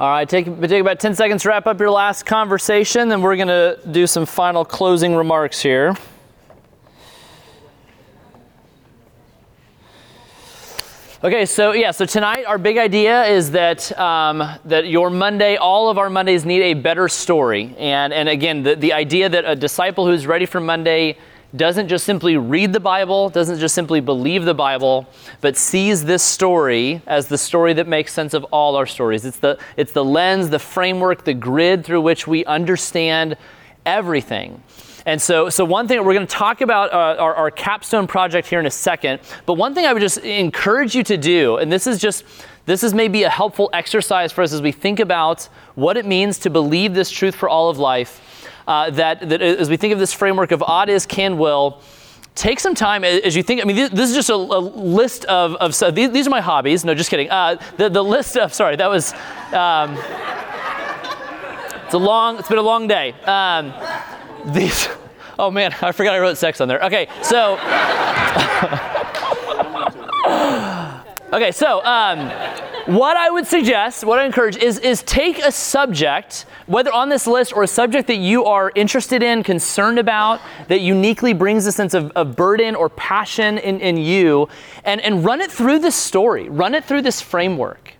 [0.01, 3.35] All right, take, take about 10 seconds to wrap up your last conversation, then we're
[3.35, 5.95] going to do some final closing remarks here.
[11.23, 15.87] Okay, so yeah, so tonight our big idea is that um, that your Monday, all
[15.87, 19.55] of our Mondays need a better story, and and again, the, the idea that a
[19.55, 21.15] disciple who's ready for Monday
[21.55, 25.07] doesn't just simply read the Bible, doesn't just simply believe the Bible,
[25.41, 29.25] but sees this story as the story that makes sense of all our stories.
[29.25, 33.35] It's the it's the lens, the framework, the grid through which we understand
[33.85, 34.63] everything.
[35.05, 38.47] And so, so one thing we're going to talk about uh, our, our capstone project
[38.47, 39.19] here in a second.
[39.45, 42.23] But one thing I would just encourage you to do, and this is just
[42.65, 46.37] this is maybe a helpful exercise for us as we think about what it means
[46.39, 48.21] to believe this truth for all of life.
[48.67, 51.81] Uh, that, that as we think of this framework of ought is, can, will,
[52.35, 53.61] take some time as you think.
[53.61, 56.41] I mean, this, is just a, a, list of, of so these, these, are my
[56.41, 56.85] hobbies.
[56.85, 57.29] No, just kidding.
[57.29, 59.13] Uh, the, the list of, sorry, that was,
[59.53, 59.97] um,
[61.85, 63.11] it's a long, it's been a long day.
[63.25, 63.73] Um,
[64.53, 64.87] these,
[65.37, 66.81] oh man, I forgot I wrote sex on there.
[66.85, 67.55] Okay, so,
[71.33, 72.29] okay, so, um,
[72.85, 77.27] what I would suggest, what I encourage is, is take a subject, whether on this
[77.27, 80.39] list or a subject that you are interested in, concerned about,
[80.69, 84.47] that uniquely brings a sense of, of burden or passion in, in you,
[84.85, 87.93] and, and run it through this story, run it through this framework.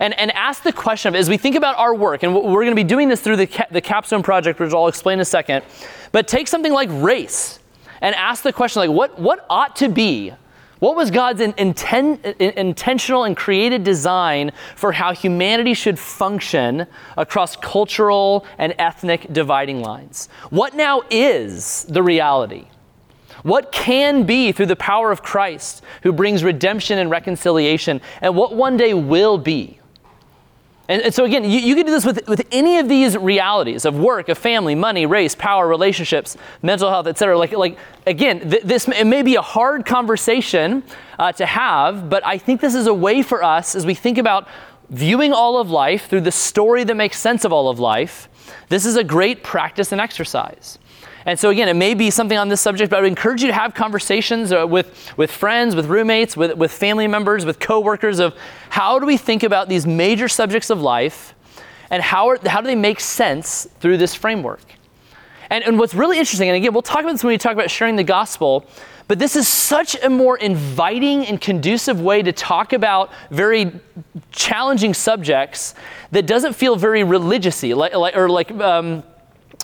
[0.00, 2.70] And, and ask the question of, as we think about our work, and we're going
[2.70, 5.24] to be doing this through the, ca- the Capstone Project, which I'll explain in a
[5.24, 5.64] second,
[6.12, 7.58] but take something like race
[8.00, 10.32] and ask the question, like, what, what ought to be
[10.78, 16.86] what was God's in, inten, in, intentional and created design for how humanity should function
[17.16, 20.28] across cultural and ethnic dividing lines?
[20.50, 22.66] What now is the reality?
[23.42, 28.00] What can be through the power of Christ who brings redemption and reconciliation?
[28.20, 29.78] And what one day will be?
[30.88, 33.84] And, and, so again, you, you can do this with, with any of these realities
[33.84, 37.36] of work, of family, money, race, power, relationships, mental health, etc.
[37.36, 40.82] Like, like again, th- this it may be a hard conversation
[41.18, 44.16] uh, to have, but I think this is a way for us as we think
[44.16, 44.48] about
[44.88, 48.28] viewing all of life through the story that makes sense of all of life.
[48.70, 50.78] This is a great practice and exercise.
[51.28, 53.48] And so, again, it may be something on this subject, but I would encourage you
[53.48, 58.18] to have conversations uh, with, with friends, with roommates, with, with family members, with coworkers
[58.18, 58.34] of
[58.70, 61.34] how do we think about these major subjects of life
[61.90, 64.62] and how, are, how do they make sense through this framework?
[65.50, 67.70] And, and what's really interesting, and again, we'll talk about this when we talk about
[67.70, 68.66] sharing the gospel,
[69.06, 73.70] but this is such a more inviting and conducive way to talk about very
[74.32, 75.74] challenging subjects
[76.10, 79.02] that doesn't feel very religious-y, like, like, or like, um,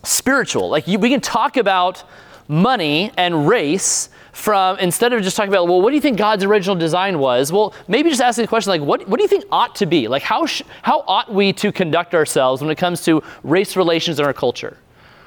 [0.04, 0.68] spiritual.
[0.68, 2.04] Like you, we can talk about
[2.48, 6.44] money and race from instead of just talking about well what do you think god's
[6.44, 9.44] original design was well maybe just asking the question like what, what do you think
[9.50, 13.02] ought to be like how, sh- how ought we to conduct ourselves when it comes
[13.02, 14.76] to race relations in our culture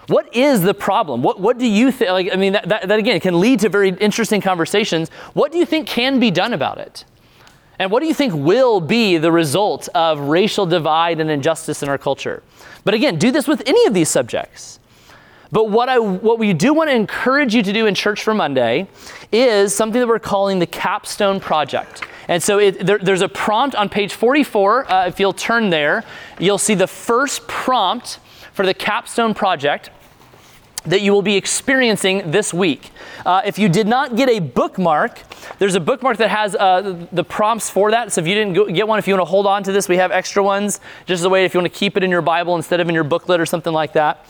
[0.08, 1.22] What is the problem?
[1.22, 2.12] What, what do you think?
[2.12, 5.10] Like, I mean, that, that, that again can lead to very interesting conversations.
[5.34, 7.04] What do you think can be done about it?
[7.80, 11.90] And what do you think will be the result of racial divide and injustice in
[11.90, 12.42] our culture?
[12.84, 14.80] But again, do this with any of these subjects.
[15.52, 18.34] But what, I, what we do want to encourage you to do in Church for
[18.34, 18.88] Monday
[19.32, 22.04] is something that we're calling the Capstone Project.
[22.28, 24.92] And so it, there, there's a prompt on page 44.
[24.92, 26.04] Uh, if you'll turn there,
[26.40, 28.20] you'll see the first prompt
[28.52, 29.90] for the Capstone Project
[30.88, 32.92] that you will be experiencing this week.
[33.26, 35.22] Uh, if you did not get a bookmark,
[35.60, 38.12] there's a bookmark that has uh, the prompts for that.
[38.12, 39.90] So if you didn't go, get one, if you want to hold on to this,
[39.90, 42.10] we have extra ones just as a way if you want to keep it in
[42.10, 44.26] your Bible instead of in your booklet or something like that.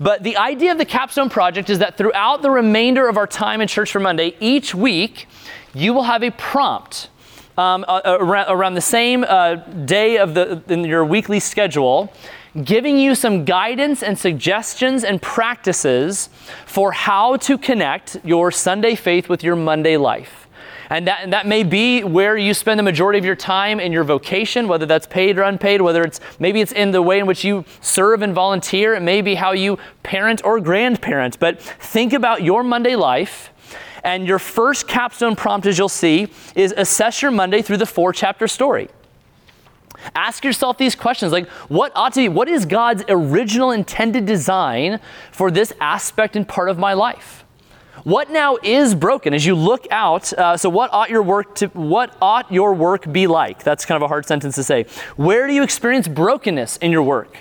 [0.00, 3.60] But the idea of the Capstone Project is that throughout the remainder of our time
[3.60, 5.26] in Church for Monday, each week,
[5.74, 7.10] you will have a prompt.
[7.56, 12.12] Um, around, around, the same uh, day of the in your weekly schedule,
[12.64, 16.28] giving you some guidance and suggestions and practices
[16.66, 20.48] for how to connect your Sunday faith with your Monday life.
[20.90, 23.92] And that, and that may be where you spend the majority of your time in
[23.92, 27.26] your vocation, whether that's paid or unpaid, whether it's maybe it's in the way in
[27.26, 31.38] which you serve and volunteer, it may be how you parent or grandparent.
[31.38, 33.50] But think about your Monday life.
[34.04, 38.12] And your first capstone prompt, as you'll see, is assess your Monday through the four
[38.12, 38.88] chapter story.
[40.14, 45.00] Ask yourself these questions like what ought to be, what is God's original intended design
[45.32, 47.44] for this aspect and part of my life?
[48.04, 50.32] What now is broken as you look out?
[50.32, 53.64] Uh, so, what ought your work to what ought your work be like?
[53.64, 54.86] That's kind of a hard sentence to say.
[55.16, 57.38] Where do you experience brokenness in your work?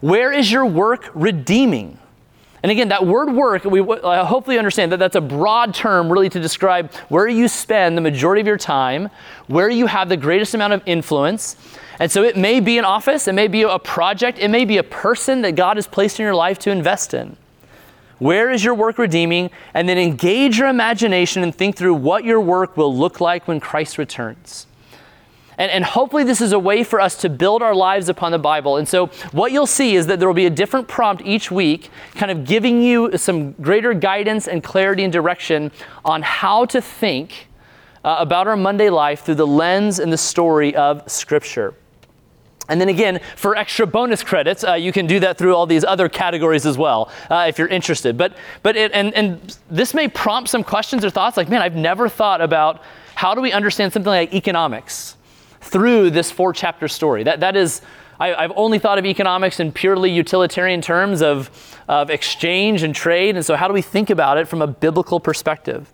[0.00, 1.98] Where is your work redeeming?
[2.62, 6.28] And again, that word work, we uh, hopefully understand that that's a broad term really
[6.30, 9.10] to describe where you spend the majority of your time,
[9.46, 11.56] where you have the greatest amount of influence.
[12.00, 14.78] And so it may be an office, it may be a project, it may be
[14.78, 17.36] a person that God has placed in your life to invest in.
[18.18, 19.50] Where is your work redeeming?
[19.74, 23.60] And then engage your imagination and think through what your work will look like when
[23.60, 24.66] Christ returns.
[25.58, 28.38] And, and, hopefully, this is a way for us to build our lives upon the
[28.38, 28.76] Bible.
[28.76, 31.90] And so, what you'll see is that there will be a different prompt each week,
[32.14, 35.72] kind of giving you some greater guidance and clarity and direction
[36.04, 37.48] on how to think
[38.04, 41.74] uh, about our Monday life through the lens and the story of Scripture.
[42.68, 45.84] And then again, for extra bonus credits, uh, you can do that through all these
[45.84, 48.18] other categories as well, uh, if you're interested.
[48.18, 51.76] But, but it, and, and this may prompt some questions or thoughts like, man, I've
[51.76, 52.82] never thought about
[53.14, 55.16] how do we understand something like economics
[55.66, 57.24] through this four chapter story.
[57.24, 57.82] That, that is,
[58.20, 61.50] I, have only thought of economics in purely utilitarian terms of,
[61.88, 63.36] of exchange and trade.
[63.36, 65.92] And so, how do we think about it from a biblical perspective?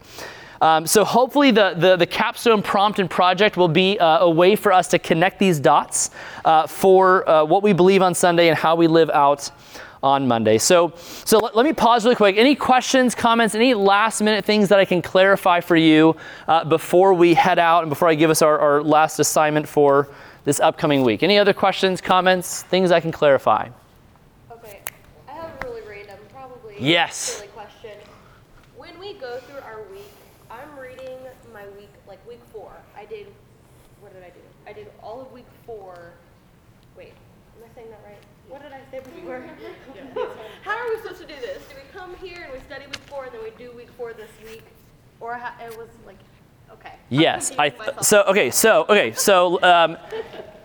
[0.61, 4.55] Um, so hopefully the, the, the, capstone prompt and project will be uh, a way
[4.55, 6.11] for us to connect these dots
[6.45, 9.51] uh, for uh, what we believe on Sunday and how we live out
[10.03, 10.59] on Monday.
[10.59, 10.93] So,
[11.25, 12.37] so let, let, me pause really quick.
[12.37, 16.17] Any questions, comments, any last minute things that I can clarify for you
[16.49, 20.09] uh, before we head out and before I give us our, our last assignment for
[20.45, 21.23] this upcoming week?
[21.23, 23.69] Any other questions, comments, things I can clarify?
[24.51, 24.81] Okay,
[25.29, 27.17] I have a really random, probably yes.
[27.17, 27.93] silly question.
[28.77, 30.11] When we go through our week,
[30.51, 31.17] I'm reading
[31.55, 32.73] my week, like week four.
[32.97, 33.29] I did,
[34.01, 34.41] what did I do?
[34.67, 36.13] I did all of week four.
[36.97, 37.13] Wait,
[37.57, 38.19] am I saying that right?
[38.49, 39.43] What did I say before?
[40.63, 41.63] How are we supposed to do this?
[41.69, 44.13] Do we come here and we study week four and then we do week four
[44.13, 44.63] this week?
[45.33, 46.19] Or how, it was like,
[46.71, 46.93] okay.
[47.09, 48.05] Yes, I, myself.
[48.05, 49.97] so, okay, so, okay, so, um,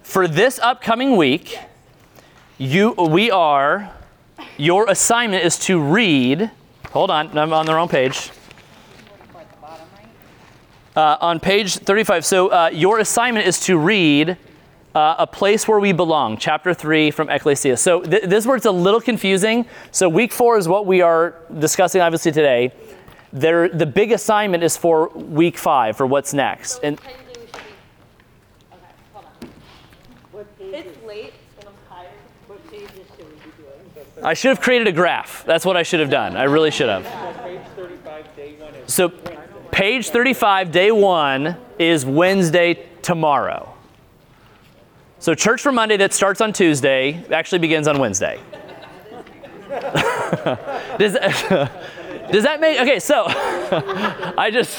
[0.04, 1.70] for this upcoming week, Yes.
[2.58, 3.90] you, we are,
[4.58, 6.52] your assignment is to read,
[6.90, 8.30] hold on, I'm on the wrong page.
[10.98, 14.36] Uh, on page 35, so uh, your assignment is to read
[14.94, 17.78] uh, A Place Where We Belong, chapter 3 from Ecclesia.
[17.78, 19.66] So th- this it's a little confusing.
[19.92, 22.74] So week four is what we are discussing, obviously, today.
[23.34, 26.74] There, the big assignment is for week five, for what's next.
[26.74, 27.60] So And technically we should be,
[28.74, 29.26] okay, hold
[30.36, 30.46] on.
[30.60, 32.12] It's late and I'm tired.
[34.24, 35.44] I should have created a graph.
[35.46, 36.36] That's what I should have done.
[36.38, 37.04] I really should have.
[37.44, 39.10] Page 35, day one is So,
[39.72, 43.74] page 35, day one is Wednesday tomorrow.
[45.20, 48.40] So, church for Monday that starts on Tuesday actually begins on Wednesday.
[50.98, 51.18] does,
[52.32, 53.00] does that make okay?
[53.00, 53.26] So,
[54.38, 54.78] I just,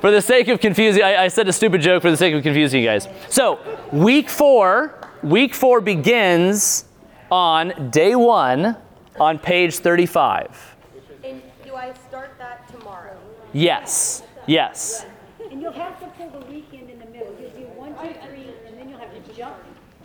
[0.00, 2.42] for the sake of confusing, I, I said a stupid joke for the sake of
[2.42, 3.08] confusing you guys.
[3.28, 3.60] So,
[3.92, 6.84] week four, week four begins
[7.30, 8.76] on day one
[9.18, 10.76] on page 35.
[11.24, 13.16] And do I start that tomorrow?
[13.52, 15.06] Yes, yes.
[15.50, 17.34] And you'll have to pull the weekend in the middle.
[17.40, 19.56] You'll do one, two, three, and then you'll have to jump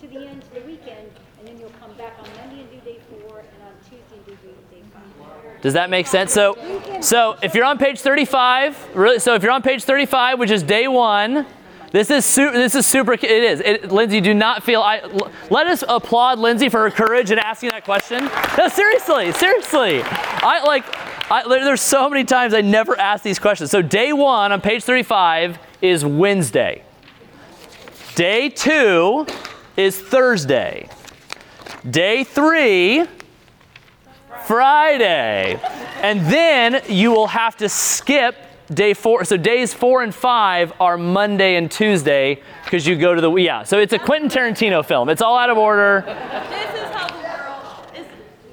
[0.01, 1.09] to the end of the weekend
[1.39, 4.25] And then you'll come back on Monday and do day four, and on Tuesday and
[4.25, 4.31] do
[4.71, 5.61] day five.
[5.61, 6.31] Does that make sense?
[6.33, 6.57] So,
[7.01, 10.63] so if you're on page 35, really, so if you're on page 35, which is
[10.63, 11.45] day one,
[11.91, 13.13] this is su- this is super.
[13.13, 13.61] It is.
[13.61, 14.81] It, Lindsay, do not feel.
[14.81, 18.25] I l- let us applaud Lindsay for her courage in asking that question.
[18.57, 20.01] No, seriously, seriously.
[20.03, 20.83] I like.
[21.31, 23.71] I, there- there's so many times I never ask these questions.
[23.71, 26.83] So day one on page 35 is Wednesday.
[28.15, 29.25] Day two
[29.77, 30.89] is Thursday.
[31.89, 33.05] Day three
[34.45, 35.59] Friday.
[36.01, 38.35] And then you will have to skip
[38.73, 39.23] day four.
[39.23, 43.63] So days four and five are Monday and Tuesday because you go to the, yeah.
[43.63, 45.09] So it's a Quentin Tarantino film.
[45.09, 46.03] It's all out of order.
[46.49, 48.05] This is how the world is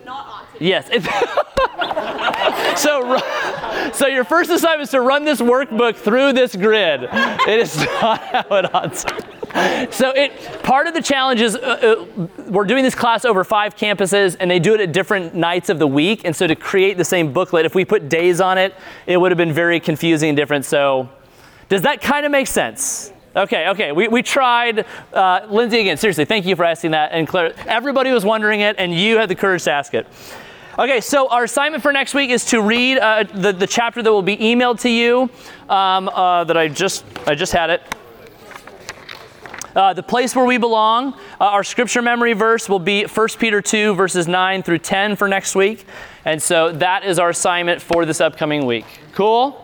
[0.05, 0.66] not be.
[0.66, 0.89] Yes.
[0.93, 1.06] It's
[2.81, 3.19] so,
[3.93, 7.09] so your first assignment is to run this workbook through this grid.
[7.12, 9.44] It is not how it ought to.
[9.90, 10.32] So it
[10.64, 14.51] part of the challenge is uh, uh, we're doing this class over five campuses, and
[14.51, 16.22] they do it at different nights of the week.
[16.24, 18.74] And so to create the same booklet, if we put days on it,
[19.06, 20.64] it would have been very confusing and different.
[20.64, 21.09] So
[21.68, 23.12] does that kind of make sense?
[23.36, 23.93] Okay, okay.
[23.93, 24.86] We, we tried.
[25.12, 27.12] Uh, Lindsay, again, seriously, thank you for asking that.
[27.12, 30.06] And Claire, everybody was wondering it, and you had the courage to ask it.
[30.78, 34.10] Okay, so our assignment for next week is to read uh, the, the chapter that
[34.10, 35.31] will be emailed to you
[35.68, 37.82] um, uh, that I just, I just had it.
[39.74, 43.60] Uh, the place where we belong, uh, our scripture memory verse will be 1 Peter
[43.60, 45.84] 2, verses 9 through 10 for next week.
[46.24, 48.86] And so that is our assignment for this upcoming week.
[49.12, 49.60] Cool?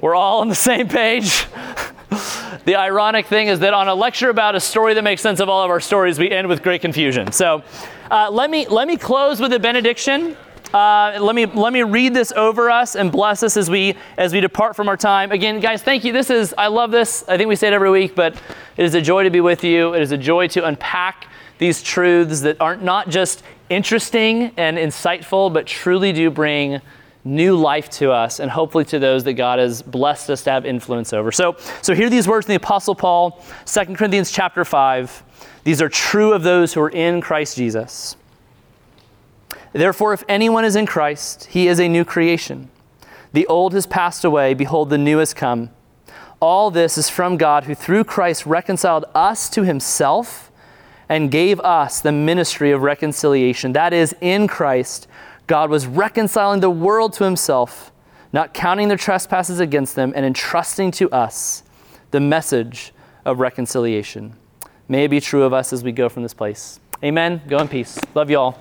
[0.00, 1.44] We're all on the same page.
[2.64, 5.48] the ironic thing is that on a lecture about a story that makes sense of
[5.48, 7.30] all of our stories, we end with great confusion.
[7.32, 7.62] So
[8.10, 10.36] uh, let, me, let me close with a benediction.
[10.72, 14.34] Uh, let me let me read this over us and bless us as we as
[14.34, 15.32] we depart from our time.
[15.32, 16.12] Again, guys, thank you.
[16.12, 17.24] This is I love this.
[17.26, 18.34] I think we say it every week, but
[18.76, 19.94] it is a joy to be with you.
[19.94, 25.52] It is a joy to unpack these truths that aren't not just interesting and insightful,
[25.52, 26.82] but truly do bring
[27.24, 30.66] new life to us and hopefully to those that God has blessed us to have
[30.66, 31.32] influence over.
[31.32, 35.24] So so hear these words from the Apostle Paul, 2 Corinthians chapter 5.
[35.64, 38.17] These are true of those who are in Christ Jesus.
[39.72, 42.70] Therefore, if anyone is in Christ, he is a new creation.
[43.32, 45.70] The old has passed away, behold, the new has come.
[46.40, 50.50] All this is from God, who through Christ reconciled us to himself
[51.08, 53.72] and gave us the ministry of reconciliation.
[53.72, 55.08] That is, in Christ,
[55.46, 57.90] God was reconciling the world to himself,
[58.32, 61.62] not counting their trespasses against them, and entrusting to us
[62.10, 62.92] the message
[63.24, 64.34] of reconciliation.
[64.86, 66.80] May it be true of us as we go from this place.
[67.02, 67.42] Amen.
[67.48, 67.98] Go in peace.
[68.14, 68.58] Love you all.